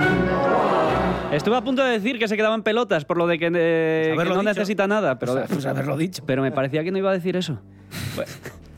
Estuve 1.31 1.55
a 1.57 1.61
punto 1.61 1.83
de 1.83 1.91
decir 1.91 2.19
que 2.19 2.27
se 2.27 2.37
quedaban 2.37 2.61
pelotas 2.63 3.05
por 3.05 3.17
lo 3.17 3.25
de 3.27 3.39
que, 3.39 3.47
eh, 3.47 3.51
que 3.51 4.11
haberlo 4.13 4.35
no 4.35 4.41
dicho. 4.41 4.49
necesita 4.53 4.87
nada, 4.87 5.17
pero, 5.17 5.33
Pues- 5.33 5.47
pues 5.49 5.65
haberlo 5.65 5.97
dicho. 5.97 6.23
pero 6.25 6.41
me 6.43 6.51
parecía 6.51 6.83
que 6.83 6.91
no 6.91 6.97
iba 6.99 7.09
a 7.09 7.13
decir 7.13 7.35
eso. 7.35 7.59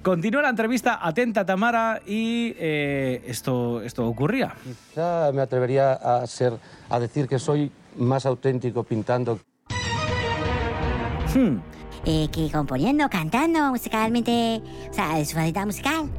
Continúa 0.03 0.41
la 0.41 0.49
entrevista, 0.49 0.99
atenta 1.01 1.45
Tamara, 1.45 2.01
y 2.07 2.55
eh, 2.57 3.21
esto, 3.27 3.81
esto 3.81 4.05
ocurría. 4.07 4.55
Ya 4.95 5.31
me 5.33 5.41
atrevería 5.41 5.93
a 5.93 6.25
ser, 6.27 6.53
a 6.89 6.99
decir 6.99 7.27
que 7.27 7.37
soy 7.37 7.71
más 7.97 8.25
auténtico 8.25 8.83
pintando. 8.83 9.39
Hmm. 11.35 11.57
Eh, 12.05 12.29
que 12.31 12.49
componiendo, 12.51 13.07
cantando 13.09 13.59
musicalmente, 13.69 14.61
o 14.89 14.93
sea, 14.93 15.23
su 15.23 15.35
faceta 15.35 15.65
musical. 15.65 16.09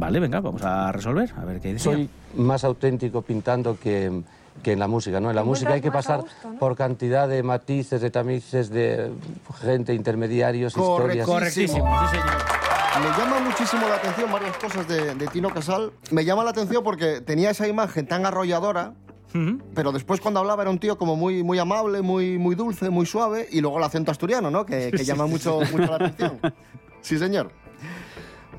Vale, 0.00 0.18
venga, 0.18 0.40
vamos 0.40 0.62
a 0.62 0.90
resolver, 0.92 1.30
a 1.36 1.44
ver 1.44 1.60
qué 1.60 1.74
dice. 1.74 1.84
Soy 1.84 2.08
más 2.34 2.64
auténtico 2.64 3.20
pintando 3.20 3.78
que, 3.78 4.22
que 4.62 4.72
en 4.72 4.78
la 4.78 4.88
música, 4.88 5.20
¿no? 5.20 5.28
En 5.28 5.36
la 5.36 5.44
música 5.44 5.74
hay 5.74 5.82
que 5.82 5.92
pasar 5.92 6.22
gusto, 6.22 6.52
¿no? 6.52 6.58
por 6.58 6.74
cantidad 6.74 7.28
de 7.28 7.42
matices, 7.42 8.00
de 8.00 8.10
tamices, 8.10 8.70
de 8.70 9.12
gente, 9.60 9.92
intermediarios, 9.92 10.74
historias. 10.74 11.26
Correctísimo. 11.26 12.00
sí 12.10 12.16
señor. 12.16 12.36
Me 13.02 13.18
llama 13.18 13.40
muchísimo 13.40 13.86
la 13.86 13.96
atención 13.96 14.32
varias 14.32 14.56
cosas 14.56 14.88
de, 14.88 15.14
de 15.14 15.26
Tino 15.28 15.50
Casal. 15.50 15.92
Me 16.10 16.24
llama 16.24 16.44
la 16.44 16.50
atención 16.50 16.82
porque 16.82 17.20
tenía 17.20 17.50
esa 17.50 17.68
imagen 17.68 18.06
tan 18.06 18.24
arrolladora, 18.24 18.94
Ujú. 19.34 19.58
pero 19.74 19.92
después 19.92 20.22
cuando 20.22 20.40
hablaba 20.40 20.62
era 20.62 20.70
un 20.70 20.78
tío 20.78 20.96
como 20.96 21.14
muy, 21.14 21.42
muy 21.42 21.58
amable, 21.58 22.00
muy, 22.00 22.38
muy 22.38 22.54
dulce, 22.54 22.88
muy 22.88 23.04
suave, 23.04 23.46
y 23.52 23.60
luego 23.60 23.76
el 23.76 23.84
acento 23.84 24.10
asturiano, 24.10 24.50
¿no? 24.50 24.64
Que, 24.64 24.90
que 24.92 25.04
llama 25.04 25.26
mucho, 25.26 25.60
mucho 25.72 25.86
la 25.86 25.96
atención. 25.96 26.40
Sí, 27.02 27.18
señor. 27.18 27.50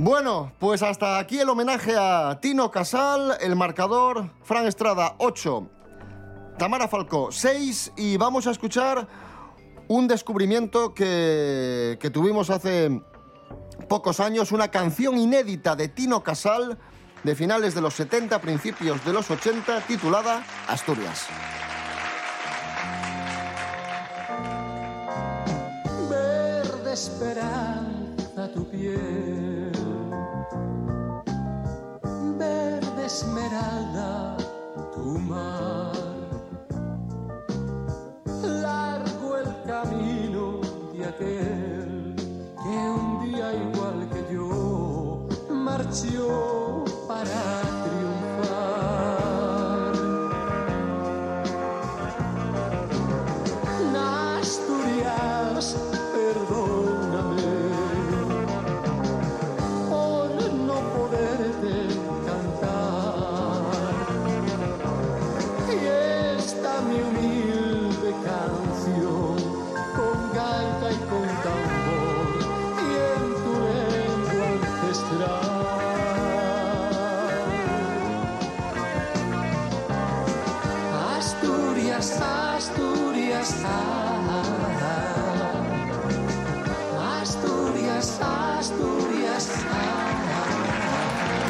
Bueno, 0.04 0.52
pues 0.58 0.82
hasta 0.82 1.20
aquí 1.20 1.38
el 1.38 1.48
homenaje 1.48 1.96
a 1.96 2.40
Tino 2.42 2.72
Casal, 2.72 3.38
el 3.40 3.56
marcador, 3.56 4.32
Fran 4.42 4.66
Estrada 4.66 5.14
8, 5.20 5.70
Tamara 6.58 6.88
Falcó 6.88 7.32
6, 7.32 7.94
y 7.98 8.18
vamos 8.18 8.48
a 8.48 8.52
escuchar 8.52 9.08
un 9.88 10.08
descubrimiento 10.08 10.96
que, 10.96 12.00
que 12.02 12.10
tuvimos 12.10 12.50
hace 12.50 13.00
pocos 13.88 14.20
años, 14.20 14.52
una 14.52 14.70
canción 14.70 15.20
inédita 15.20 15.76
de 15.76 15.88
Tino 15.88 16.24
Casal 16.24 16.80
de 17.24 17.36
finales 17.36 17.76
de 17.76 17.82
los 17.82 17.94
70, 17.94 18.42
principios 18.42 19.06
de 19.06 19.14
los 19.14 19.30
80, 19.30 19.82
titulada 19.82 20.44
Asturias. 20.68 21.28
Verde 26.10 26.92
esperanza 26.92 27.92
tu 28.56 28.68
piel, 28.68 29.72
verde 32.38 33.06
esmeralda 33.06 34.38
tu 34.94 35.20
mar. 35.20 35.92
Largo 38.44 39.38
el 39.38 39.64
camino 39.66 40.62
de 40.94 41.06
aquel 41.06 42.16
que 42.64 42.76
un 43.00 43.06
día 43.26 43.54
igual 43.54 44.10
que 44.10 44.34
yo 44.34 45.28
marchó 45.50 46.84
para 47.08 47.71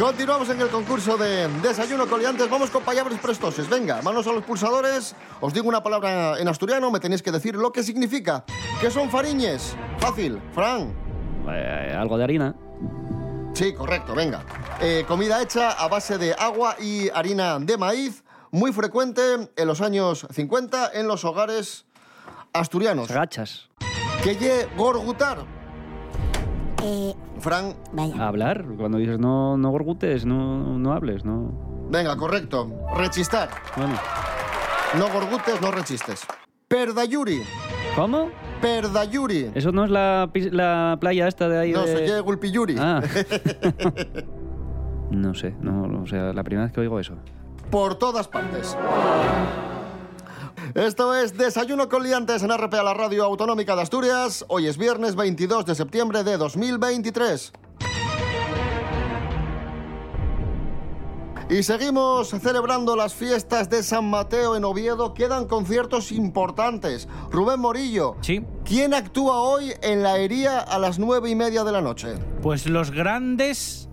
Continuamos 0.01 0.49
en 0.49 0.59
el 0.59 0.69
concurso 0.69 1.15
de 1.15 1.47
Desayuno 1.61 2.07
Coliantes. 2.07 2.49
Vamos 2.49 2.71
con 2.71 2.81
palabras 2.81 3.19
prestoses. 3.19 3.69
Venga, 3.69 4.01
manos 4.01 4.25
a 4.25 4.31
los 4.31 4.43
pulsadores. 4.43 5.15
Os 5.39 5.53
digo 5.53 5.69
una 5.69 5.83
palabra 5.83 6.39
en 6.39 6.47
asturiano, 6.47 6.89
me 6.89 6.99
tenéis 6.99 7.21
que 7.21 7.31
decir 7.31 7.53
lo 7.53 7.71
que 7.71 7.83
significa. 7.83 8.43
¿Qué 8.81 8.89
son 8.89 9.11
fariñes? 9.11 9.75
Fácil. 9.99 10.41
Fran. 10.55 10.91
Eh, 11.47 11.95
algo 11.95 12.17
de 12.17 12.23
harina. 12.23 12.55
Sí, 13.53 13.75
correcto, 13.75 14.15
venga. 14.15 14.43
Eh, 14.81 15.05
comida 15.07 15.39
hecha 15.39 15.73
a 15.73 15.87
base 15.87 16.17
de 16.17 16.33
agua 16.33 16.77
y 16.79 17.09
harina 17.09 17.59
de 17.59 17.77
maíz, 17.77 18.23
muy 18.49 18.73
frecuente 18.73 19.21
en 19.55 19.67
los 19.67 19.81
años 19.81 20.25
50 20.31 20.93
en 20.95 21.07
los 21.07 21.23
hogares 21.25 21.85
asturianos. 22.53 23.07
Gachas. 23.07 23.69
Que 24.23 24.35
lle 24.35 24.67
gorgutar. 24.75 25.45
Eh, 26.83 27.13
Fran, 27.41 27.73
vaya. 27.91 28.27
Hablar. 28.27 28.63
Cuando 28.77 28.97
dices 28.97 29.19
no, 29.19 29.57
no 29.57 29.69
gorgutes, 29.71 30.25
no, 30.25 30.77
no 30.79 30.93
hables, 30.93 31.25
no... 31.25 31.51
venga, 31.89 32.15
correcto. 32.15 32.69
Rechistar. 32.95 33.49
Bueno. 33.75 33.95
No 34.97 35.09
gorgutes, 35.09 35.61
no 35.61 35.71
rechistes. 35.71 36.25
Perdayuri. 36.67 37.41
¿Cómo? 37.95 38.29
Perdayuri. 38.61 39.51
¿Eso 39.55 39.71
no 39.71 39.83
es 39.85 39.89
la, 39.91 40.29
la 40.51 40.97
playa 41.01 41.27
esta 41.27 41.49
de 41.49 41.57
ahí 41.59 41.71
No, 41.73 41.81
de- 41.81 41.97
se 41.97 42.07
lle 42.07 42.19
Gulpiyuri. 42.21 42.75
Ah. 42.79 43.01
no 45.11 45.33
sé, 45.33 45.55
no, 45.59 46.01
o 46.03 46.07
sea, 46.07 46.31
la 46.33 46.43
primera 46.43 46.65
vez 46.65 46.73
que 46.73 46.79
oigo 46.81 46.99
eso. 46.99 47.15
por 47.69 47.95
todas 47.95 48.27
partes. 48.27 48.77
Esto 50.75 51.13
es 51.13 51.37
Desayuno 51.37 51.89
con 51.89 52.01
Liantes 52.01 52.43
en 52.43 52.57
RPA, 52.57 52.81
la 52.81 52.93
radio 52.93 53.25
autonómica 53.25 53.75
de 53.75 53.81
Asturias. 53.81 54.45
Hoy 54.47 54.67
es 54.67 54.77
viernes 54.77 55.15
22 55.15 55.65
de 55.65 55.75
septiembre 55.75 56.23
de 56.23 56.37
2023. 56.37 57.51
Y 61.49 61.63
seguimos 61.63 62.29
celebrando 62.29 62.95
las 62.95 63.13
fiestas 63.13 63.69
de 63.69 63.83
San 63.83 64.09
Mateo 64.09 64.55
en 64.55 64.63
Oviedo. 64.63 65.13
Quedan 65.13 65.45
conciertos 65.45 66.13
importantes. 66.13 67.09
Rubén 67.29 67.59
Morillo. 67.59 68.15
Sí. 68.21 68.45
¿Quién 68.63 68.93
actúa 68.93 69.41
hoy 69.41 69.73
en 69.81 70.01
la 70.01 70.19
hería 70.19 70.59
a 70.59 70.79
las 70.79 70.99
nueve 70.99 71.29
y 71.29 71.35
media 71.35 71.65
de 71.65 71.73
la 71.73 71.81
noche? 71.81 72.13
Pues 72.41 72.65
los 72.65 72.91
grandes 72.91 73.89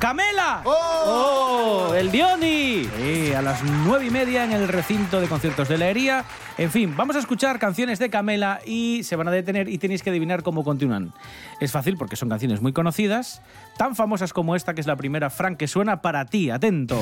¡Camela! 0.00 0.62
¡Oh! 0.64 1.92
¡El 1.94 2.10
Dioni! 2.10 2.88
Sí, 2.96 3.34
a 3.34 3.42
las 3.42 3.62
nueve 3.62 4.06
y 4.06 4.10
media 4.10 4.44
en 4.46 4.52
el 4.52 4.66
recinto 4.66 5.20
de 5.20 5.28
conciertos 5.28 5.68
de 5.68 5.76
la 5.76 5.88
Hería. 5.88 6.24
En 6.56 6.70
fin, 6.70 6.96
vamos 6.96 7.16
a 7.16 7.18
escuchar 7.18 7.58
canciones 7.58 7.98
de 7.98 8.08
Camela 8.08 8.60
y 8.64 9.02
se 9.04 9.14
van 9.16 9.28
a 9.28 9.30
detener 9.30 9.68
y 9.68 9.76
tenéis 9.76 10.02
que 10.02 10.08
adivinar 10.08 10.42
cómo 10.42 10.64
continúan. 10.64 11.12
Es 11.60 11.70
fácil 11.70 11.98
porque 11.98 12.16
son 12.16 12.30
canciones 12.30 12.62
muy 12.62 12.72
conocidas, 12.72 13.42
tan 13.76 13.94
famosas 13.94 14.32
como 14.32 14.56
esta 14.56 14.72
que 14.72 14.80
es 14.80 14.86
la 14.86 14.96
primera, 14.96 15.28
Frank, 15.28 15.58
que 15.58 15.68
suena 15.68 16.00
para 16.00 16.24
ti. 16.24 16.48
Atento. 16.48 16.96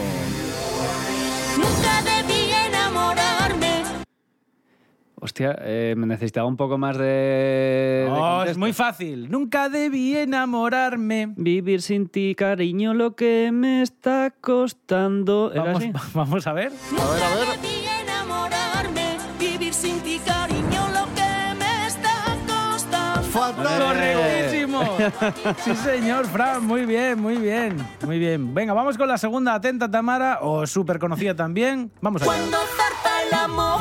Hostia, 5.20 5.56
eh, 5.62 5.94
me 5.96 6.06
necesitaba 6.06 6.46
un 6.46 6.56
poco 6.56 6.78
más 6.78 6.96
de. 6.96 7.04
de 7.04 8.08
Oh, 8.10 8.44
es 8.44 8.56
muy 8.56 8.72
fácil. 8.72 9.30
Nunca 9.30 9.68
debí 9.68 10.16
enamorarme. 10.16 11.32
Vivir 11.36 11.82
sin 11.82 12.08
ti, 12.08 12.34
cariño, 12.36 12.94
lo 12.94 13.16
que 13.16 13.50
me 13.52 13.82
está 13.82 14.32
costando. 14.40 15.50
¿Era 15.52 15.64
Vamos, 15.64 15.82
así? 15.82 15.92
vamos 16.14 16.46
a 16.46 16.52
ver. 16.52 16.72
A 16.72 17.10
ver, 17.10 17.22
a 17.22 17.34
ver. 17.34 17.60
Debí 17.60 17.86
enamorarme. 18.02 19.16
Vivir 19.40 19.74
sin 19.74 20.00
ti, 20.00 20.20
cariño, 20.24 20.88
lo 20.92 21.06
que 21.14 21.54
me 21.58 21.86
está 21.86 22.36
costando. 22.46 23.22
Fatal. 23.22 23.82
Correctísimo. 23.82 24.68
Sí, 25.64 25.74
señor, 25.74 26.26
Fran. 26.26 26.64
Muy 26.64 26.86
bien, 26.86 27.20
muy 27.20 27.36
bien. 27.36 27.76
Muy 28.06 28.18
bien. 28.18 28.54
Venga, 28.54 28.72
vamos 28.72 28.96
con 28.96 29.08
la 29.08 29.18
segunda. 29.18 29.54
Atenta, 29.54 29.90
Tamara. 29.90 30.38
O 30.42 30.66
súper 30.66 30.98
conocida 31.00 31.34
también. 31.34 31.90
Vamos 32.00 32.22
allá. 32.22 32.30
Cuando 32.30 32.56
zarpa 32.58 33.22
el 33.26 33.34
amor, 33.34 33.80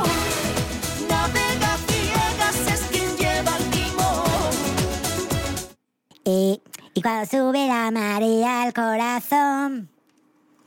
Eh, 6.30 6.60
y 6.92 7.00
cuando 7.00 7.24
sube 7.24 7.66
la 7.66 7.90
marea 7.90 8.64
al 8.64 8.74
corazón. 8.74 9.88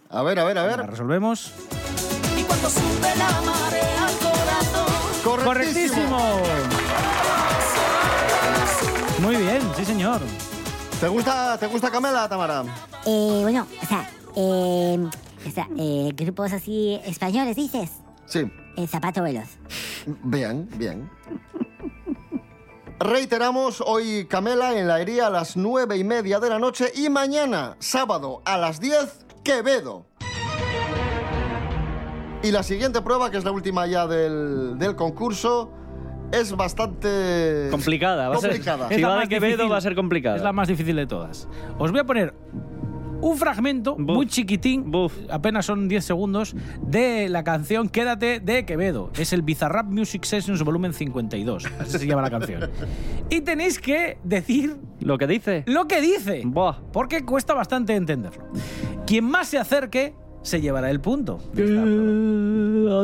A 0.10 0.24
ver, 0.24 0.40
a 0.40 0.44
ver, 0.44 0.58
a 0.58 0.66
La 0.66 0.76
ver. 0.76 0.90
resolvemos. 0.90 1.52
Y 2.36 2.42
cuando 2.42 2.68
sube 2.68 3.16
la 3.16 3.42
marea 3.42 4.08
al 4.08 4.18
corazón. 4.18 5.46
Correctísimo. 5.46 6.40
Muy 9.20 9.36
bien, 9.36 9.62
sí, 9.78 9.86
señor. 9.86 10.20
¿Te 11.00 11.08
gusta, 11.08 11.60
¿Te 11.60 11.68
gusta 11.68 11.92
Camela, 11.92 12.28
Tamara? 12.28 12.64
Eh, 13.06 13.40
bueno, 13.44 13.68
o 13.84 13.86
sea, 13.86 14.10
eh, 14.36 14.98
o 15.48 15.52
sea, 15.52 15.68
eh, 15.78 16.12
grupos 16.16 16.54
así 16.54 17.00
españoles, 17.06 17.56
dices. 17.56 17.92
Sí. 18.26 18.52
El 18.76 18.88
zapato 18.88 19.22
veloz. 19.22 19.48
Bien, 20.24 20.68
bien. 20.78 21.08
Reiteramos, 23.04 23.82
hoy 23.86 24.26
Camela 24.30 24.78
en 24.78 24.88
la 24.88 25.02
hería 25.02 25.28
a 25.28 25.30
las 25.32 25.58
nueve 25.58 25.98
y 25.98 26.04
media 26.04 26.40
de 26.40 26.50
la 26.50 26.60
noche 26.60 26.92
y 26.96 27.10
mañana, 27.10 27.76
sábado, 27.80 28.44
a 28.46 28.58
las 28.60 28.80
10, 28.80 29.26
Quevedo. 29.44 30.06
Y 32.44 32.52
la 32.52 32.62
siguiente 32.62 33.02
prueba, 33.02 33.32
que 33.32 33.38
es 33.38 33.44
la 33.44 33.52
última 33.52 33.88
ya 33.88 34.06
del, 34.06 34.78
del 34.78 34.96
concurso, 34.96 35.72
es 36.32 36.56
bastante... 36.56 37.70
Complicada. 37.72 38.30
Va 38.30 38.36
a 38.36 38.40
ser- 38.40 38.52
Complicada. 38.52 38.88
si 38.90 38.94
Es 38.96 39.02
la 39.02 39.08
va 39.08 39.14
de 39.16 39.20
más 39.22 39.30
Quevedo, 39.30 39.48
difícil. 39.54 39.72
va 39.72 39.78
a 39.78 39.82
ser 39.82 39.96
complicada. 39.96 40.36
Es 40.36 40.42
la 40.44 40.54
más 40.54 40.68
difícil 40.68 40.96
de 40.96 41.08
todas. 41.08 41.48
Os 41.80 41.92
voy 41.92 42.00
a 42.00 42.04
poner 42.04 42.34
un 43.22 43.38
fragmento 43.38 43.98
muy 43.98 44.26
chiquitín, 44.28 44.92
apenas 45.30 45.66
son 45.66 45.88
10 45.88 46.04
segundos, 46.04 46.56
de 46.82 47.30
la 47.30 47.44
canción 47.44 47.88
Quédate 47.90 48.40
de 48.40 48.66
Quevedo. 48.66 49.12
Es 49.18 49.32
el 49.34 49.42
Bizarrap 49.44 49.86
Music 49.88 50.24
Sessions 50.26 50.64
volumen 50.64 50.94
52. 50.94 51.66
Así 51.80 52.00
se 52.00 52.08
llama 52.08 52.24
la 52.24 52.30
canción. 52.30 52.70
Y 53.30 53.42
tenéis 53.42 53.80
que 53.80 54.18
decir 54.24 54.78
Lo 55.00 55.18
que 55.18 55.28
dice. 55.28 55.64
lo 55.68 55.88
que 55.88 56.02
dice. 56.02 56.42
Buah. 56.46 56.78
Porque 56.92 57.24
cuesta 57.24 57.54
bastante 57.54 57.96
entenderlo. 57.96 58.44
Quien 59.06 59.26
más 59.26 59.48
se 59.48 59.58
acerque 59.58 60.14
se 60.42 60.60
llevará 60.60 60.90
el 60.90 61.00
punto. 61.00 61.38
Eso, 61.56 63.04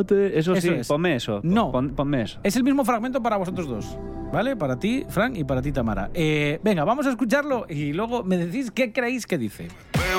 Eso 0.54 0.56
sí, 0.56 0.68
es. 0.70 0.88
ponme 0.88 1.14
eso. 1.14 1.40
No. 1.42 1.70
Pon- 1.70 1.90
ponme 1.90 2.22
eso. 2.22 2.40
Es 2.42 2.56
el 2.56 2.64
mismo 2.64 2.84
fragmento 2.84 3.22
para 3.22 3.36
vosotros 3.36 3.68
dos. 3.68 3.98
¿Vale? 4.32 4.56
Para 4.56 4.78
ti, 4.78 5.04
Frank, 5.08 5.36
y 5.38 5.44
para 5.44 5.62
ti, 5.62 5.72
Tamara. 5.72 6.10
Eh, 6.12 6.60
venga, 6.62 6.84
vamos 6.84 7.06
a 7.06 7.10
escucharlo 7.10 7.64
y 7.68 7.92
luego 7.94 8.24
me 8.24 8.36
decís 8.36 8.70
qué 8.70 8.92
creéis 8.92 9.26
que 9.26 9.38
dice. 9.38 9.68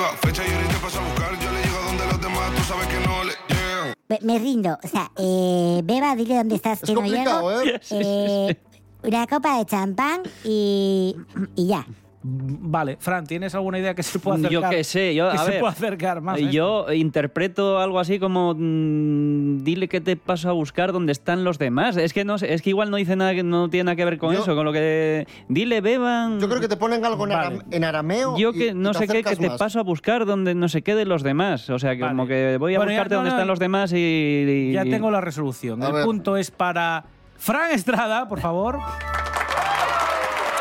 Beba, 0.00 0.16
fecha 0.16 0.42
y 0.48 0.50
ahorita 0.50 0.78
paso 0.80 0.98
a 0.98 1.04
buscar. 1.04 1.38
Yo 1.38 1.50
le 1.52 1.62
llego 1.62 1.78
donde 1.84 2.06
los 2.06 2.20
demás, 2.22 2.54
tú 2.56 2.62
sabes 2.62 2.86
que 2.86 3.06
no 3.06 3.22
le 3.22 3.32
llegan. 3.48 3.94
Me, 4.08 4.18
me 4.22 4.38
rindo. 4.38 4.78
O 4.82 4.88
sea, 4.88 5.10
eh, 5.18 5.82
Beba, 5.84 6.16
dile 6.16 6.36
dónde 6.36 6.54
estás, 6.54 6.82
Es 6.82 6.88
que 6.88 6.94
no 6.94 7.02
llego. 7.04 7.60
¿eh? 7.60 7.80
Eh, 7.90 8.56
una 9.02 9.26
copa 9.26 9.58
de 9.58 9.66
champán 9.66 10.22
y, 10.42 11.14
y 11.54 11.66
ya. 11.66 11.86
Vale, 12.22 12.98
Fran, 13.00 13.24
¿tienes 13.26 13.54
alguna 13.54 13.78
idea 13.78 13.94
que 13.94 14.02
se 14.02 14.18
pueda 14.18 14.36
Yo 14.36 14.58
acercar? 14.58 14.70
qué 14.70 14.84
sé, 14.84 15.14
yo, 15.14 15.30
que 15.30 15.36
a 15.38 15.40
se 15.44 15.50
ver, 15.52 15.60
pueda 15.60 15.72
acercar 15.72 16.20
más. 16.20 16.38
esto? 16.38 16.50
Yo 16.50 16.92
interpreto 16.92 17.78
algo 17.78 17.98
así 17.98 18.18
como 18.18 18.54
mm, 18.54 19.64
dile 19.64 19.88
que 19.88 20.02
te 20.02 20.16
paso 20.16 20.50
a 20.50 20.52
buscar 20.52 20.92
donde 20.92 21.12
están 21.12 21.44
los 21.44 21.58
demás. 21.58 21.96
Es 21.96 22.12
que 22.12 22.26
no 22.26 22.36
sé, 22.36 22.52
es 22.52 22.60
que 22.60 22.68
igual 22.70 22.90
no 22.90 22.98
dice 22.98 23.16
nada 23.16 23.34
que 23.34 23.42
no 23.42 23.70
tiene 23.70 23.84
nada 23.84 23.96
que 23.96 24.04
ver 24.04 24.18
con 24.18 24.34
Yo- 24.34 24.42
eso, 24.42 24.54
con 24.54 24.66
lo 24.66 24.72
que 24.74 25.26
dile 25.48 25.80
beban. 25.80 26.40
Yo 26.40 26.48
creo 26.50 26.60
que 26.60 26.68
te 26.68 26.76
ponen 26.76 27.02
algo 27.06 27.24
en, 27.26 27.32
aram- 27.32 27.64
en 27.70 27.84
arameo. 27.84 28.36
Yo 28.36 28.52
que 28.52 28.66
y 28.68 28.74
no 28.74 28.92
te 28.92 28.98
sé 28.98 29.08
qué, 29.08 29.22
que 29.22 29.36
te 29.36 29.48
más. 29.48 29.58
paso 29.58 29.80
a 29.80 29.82
buscar 29.82 30.26
donde 30.26 30.54
no 30.54 30.68
sé 30.68 30.82
qué 30.82 30.94
de 30.94 31.06
los 31.06 31.22
demás. 31.22 31.70
O 31.70 31.78
sea, 31.78 31.96
que 31.96 32.02
Vale. 32.02 32.12
como 32.12 32.26
que 32.26 32.58
voy 32.58 32.74
a 32.74 32.78
Bueno, 32.78 32.92
ya- 32.92 32.98
buscarte 32.98 33.14
no, 33.14 33.18
donde 33.20 33.30
no, 33.30 33.36
están 33.36 33.48
los 33.48 33.58
demás 33.58 33.92
y... 33.94 33.96
y- 33.96 34.72
Ya 34.72 34.84
tengo 34.84 35.10
la 35.10 35.22
resolución. 35.22 35.82
A 35.82 35.86
El 35.86 35.92
ver. 35.94 36.04
punto 36.04 36.36
es 36.36 36.50
para 36.50 37.04
Fran 37.38 37.70
Estrada, 37.70 38.28
por 38.28 38.40
favor. 38.40 38.78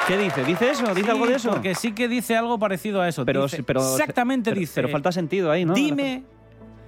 ¿Qué 0.10 0.18
dice? 0.18 0.44
¿Dice 0.44 0.72
eso? 0.72 0.88
¿Dice 0.96 1.04
Sí, 1.04 1.10
algo 1.12 1.28
de 1.28 1.36
eso? 1.36 1.52
Porque 1.52 1.76
sí 1.76 1.92
que 1.92 2.08
dice 2.08 2.36
algo 2.36 2.58
parecido 2.58 3.00
a 3.00 3.08
eso. 3.08 3.24
Pero, 3.26 3.44
Dice- 3.44 3.62
pero, 3.62 3.80
exactamente 3.80 4.50
pero- 4.50 4.60
dice. 4.60 4.74
Pero 4.74 4.90
falta 4.90 5.12
sentido 5.12 5.52
ahí, 5.52 5.66
¿no? 5.66 5.76
Dime, 5.76 6.24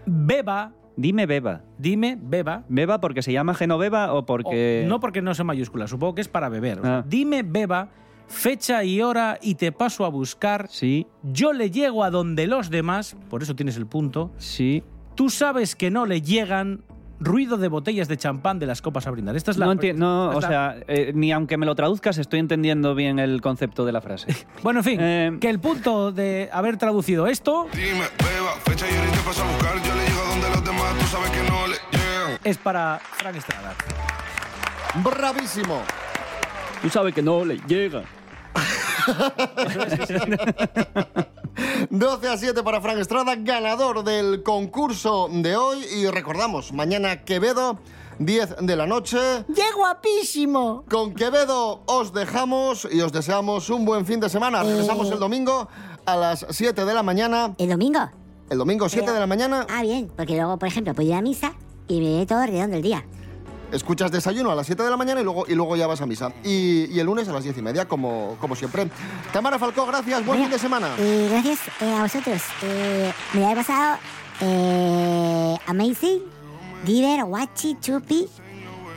beba, 0.07 0.71
Dime 0.95 1.25
beba. 1.27 1.61
dime, 1.77 2.17
beba. 2.19 2.63
¿Beba 2.67 2.99
porque 2.99 3.21
se 3.21 3.31
llama 3.31 3.53
Genoveva 3.53 4.13
o 4.13 4.25
porque...? 4.25 4.83
o- 4.85 4.89
no 4.89 4.99
porque 4.99 5.21
no 5.21 5.35
sea 5.35 5.45
mayúscula, 5.45 5.87
supongo 5.87 6.15
que 6.15 6.21
es 6.21 6.27
para 6.27 6.49
beber. 6.49 6.79
O 6.79 6.81
sea, 6.81 6.97
Ah. 6.97 7.05
Dime, 7.07 7.43
beba, 7.43 7.89
fecha 8.27 8.83
y 8.83 9.01
hora 9.01 9.37
y 9.41 9.53
te 9.55 9.71
paso 9.71 10.03
a 10.05 10.09
buscar. 10.09 10.67
Sí, 10.69 11.05
Yo 11.23 11.53
le 11.53 11.69
llego 11.69 12.03
a 12.03 12.09
donde 12.09 12.47
los 12.47 12.71
demás, 12.71 13.15
por 13.29 13.43
eso 13.43 13.55
tienes 13.55 13.77
el 13.77 13.85
punto. 13.85 14.31
sí. 14.37 14.83
Tú 15.13 15.29
sabes 15.29 15.75
que 15.75 15.91
no 15.91 16.05
le 16.07 16.21
llegan 16.21 16.83
ruido 17.23 17.57
de 17.57 17.67
botellas 17.69 18.07
de 18.07 18.17
champán 18.17 18.57
de 18.59 18.65
las 18.65 18.81
copas 18.81 19.05
a 19.07 19.11
brindar. 19.11 19.35
Esta 19.35 19.51
es 19.51 19.57
la. 19.57 19.65
No 19.67 19.71
entiendo, 19.73 20.05
no, 20.05 20.31
es 20.31 20.37
o 20.37 20.41
la- 20.41 20.47
sea, 20.47 20.75
eh, 20.87 21.11
ni 21.15 21.31
aunque 21.31 21.55
me 21.57 21.65
lo 21.65 21.75
traduzcas 21.75 22.17
estoy 22.17 22.39
entendiendo 22.39 22.95
bien 22.95 23.19
el 23.19 23.41
concepto 23.41 23.85
de 23.85 23.91
la 23.91 24.01
frase. 24.01 24.35
Bueno, 24.63 24.79
en 24.79 24.83
fin, 24.83 24.97
Eh, 24.99 25.37
que 25.39 25.49
el 25.49 25.59
punto 25.59 26.11
de 26.11 26.49
haber 26.51 26.77
traducido 26.77 27.27
esto 27.27 27.67
Dime, 27.73 28.05
beba, 28.17 28.53
fecha 28.65 28.85
y 28.91 28.95
ahorita 28.97 29.19
paso 29.23 29.43
a 29.43 29.51
buscar. 29.51 29.75
Yo 29.83 29.93
le 29.95 30.03
llego 30.07 30.21
donde 30.31 30.49
los 30.49 30.63
demás, 30.65 30.95
tú 30.99 31.05
sabes 31.05 31.29
que 31.31 31.43
no 31.49 31.67
le 31.67 31.75
llegan. 31.91 32.39
es 32.43 32.57
para 32.57 32.99
Frank 33.17 33.35
Estrada. 33.35 33.73
Bravísimo. 35.03 35.81
Tú 36.81 36.89
sabes 36.89 37.13
que 37.13 37.21
no 37.21 37.45
le 37.45 37.57
llega. 37.67 38.01
12 41.89 42.27
a 42.27 42.37
7 42.37 42.63
para 42.63 42.81
Frank 42.81 42.97
Estrada, 42.99 43.35
ganador 43.35 44.03
del 44.03 44.43
concurso 44.43 45.27
de 45.31 45.55
hoy. 45.55 45.83
Y 45.95 46.07
recordamos, 46.07 46.71
mañana 46.73 47.23
Quevedo, 47.23 47.79
10 48.19 48.55
de 48.61 48.75
la 48.75 48.85
noche. 48.85 49.17
¡Qué 49.53 49.63
guapísimo! 49.75 50.83
Con 50.89 51.13
Quevedo 51.13 51.81
os 51.85 52.13
dejamos 52.13 52.87
y 52.91 53.01
os 53.01 53.11
deseamos 53.11 53.69
un 53.69 53.85
buen 53.85 54.05
fin 54.05 54.19
de 54.19 54.29
semana. 54.29 54.63
Regresamos 54.63 55.09
el 55.11 55.19
domingo 55.19 55.67
a 56.05 56.15
las 56.15 56.45
7 56.49 56.85
de 56.85 56.93
la 56.93 57.03
mañana. 57.03 57.53
¿El 57.57 57.69
domingo? 57.69 57.99
El 58.49 58.57
domingo 58.57 58.89
7 58.89 59.11
de 59.11 59.19
la 59.19 59.27
mañana 59.27 59.65
Ah, 59.69 59.81
bien, 59.81 60.11
porque 60.15 60.35
luego, 60.35 60.57
por 60.57 60.67
ejemplo, 60.67 60.93
puedo 60.93 61.07
ir 61.07 61.15
a 61.15 61.21
misa 61.21 61.53
y 61.87 61.99
me 62.01 62.17
ve 62.19 62.25
todo 62.25 62.45
redondo 62.45 62.75
el 62.75 62.81
día. 62.81 63.05
Escuchas 63.71 64.11
desayuno 64.11 64.51
a 64.51 64.55
las 64.55 64.65
7 64.65 64.83
de 64.83 64.89
la 64.89 64.97
mañana 64.97 65.21
y 65.21 65.23
luego, 65.23 65.45
y 65.47 65.55
luego 65.55 65.75
ya 65.75 65.87
vas 65.87 66.01
a 66.01 66.05
misa. 66.05 66.31
Y, 66.43 66.85
y 66.93 66.99
el 66.99 67.05
lunes 67.05 67.27
a 67.27 67.33
las 67.33 67.43
10 67.43 67.57
y 67.57 67.61
media, 67.61 67.87
como, 67.87 68.37
como 68.39 68.55
siempre. 68.55 68.89
Tamara 69.33 69.57
Falcó, 69.59 69.85
gracias. 69.85 70.25
Buen 70.25 70.41
fin 70.41 70.49
de 70.51 70.59
semana. 70.59 70.89
Eh, 70.97 71.27
gracias 71.31 71.59
eh, 71.81 71.93
a 71.93 72.01
vosotros. 72.01 72.41
Eh, 72.63 73.13
me 73.33 73.51
he 73.51 73.55
pasado 73.55 73.97
eh, 74.41 75.57
amazing, 75.67 76.21
diver, 76.85 77.23
guachi, 77.25 77.77
chupi. 77.79 78.27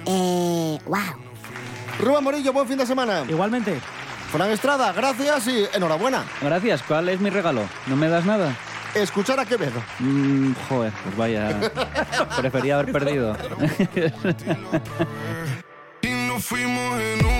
Eh, 0.06 0.78
wow. 0.86 0.98
Rubén 2.00 2.24
Morillo, 2.24 2.52
buen 2.52 2.66
fin 2.66 2.78
de 2.78 2.86
semana. 2.86 3.24
Igualmente. 3.28 3.78
Fran 4.32 4.50
Estrada, 4.50 4.92
gracias 4.92 5.46
y 5.46 5.64
enhorabuena. 5.74 6.24
Gracias, 6.42 6.82
¿cuál 6.82 7.08
es 7.08 7.20
mi 7.20 7.30
regalo? 7.30 7.62
¿No 7.86 7.94
me 7.94 8.08
das 8.08 8.24
nada? 8.24 8.56
Escuchar 8.94 9.40
a 9.40 9.46
Quevedo. 9.46 9.82
Mm, 9.98 10.52
joder, 10.68 10.92
pues 11.02 11.16
vaya. 11.16 11.72
Prefería 12.38 12.78
haber 12.78 12.92
perdido. 12.92 13.36
Y 16.02 16.08
nos 16.28 16.44
fuimos 16.44 17.00
en 17.00 17.24
una, 17.24 17.33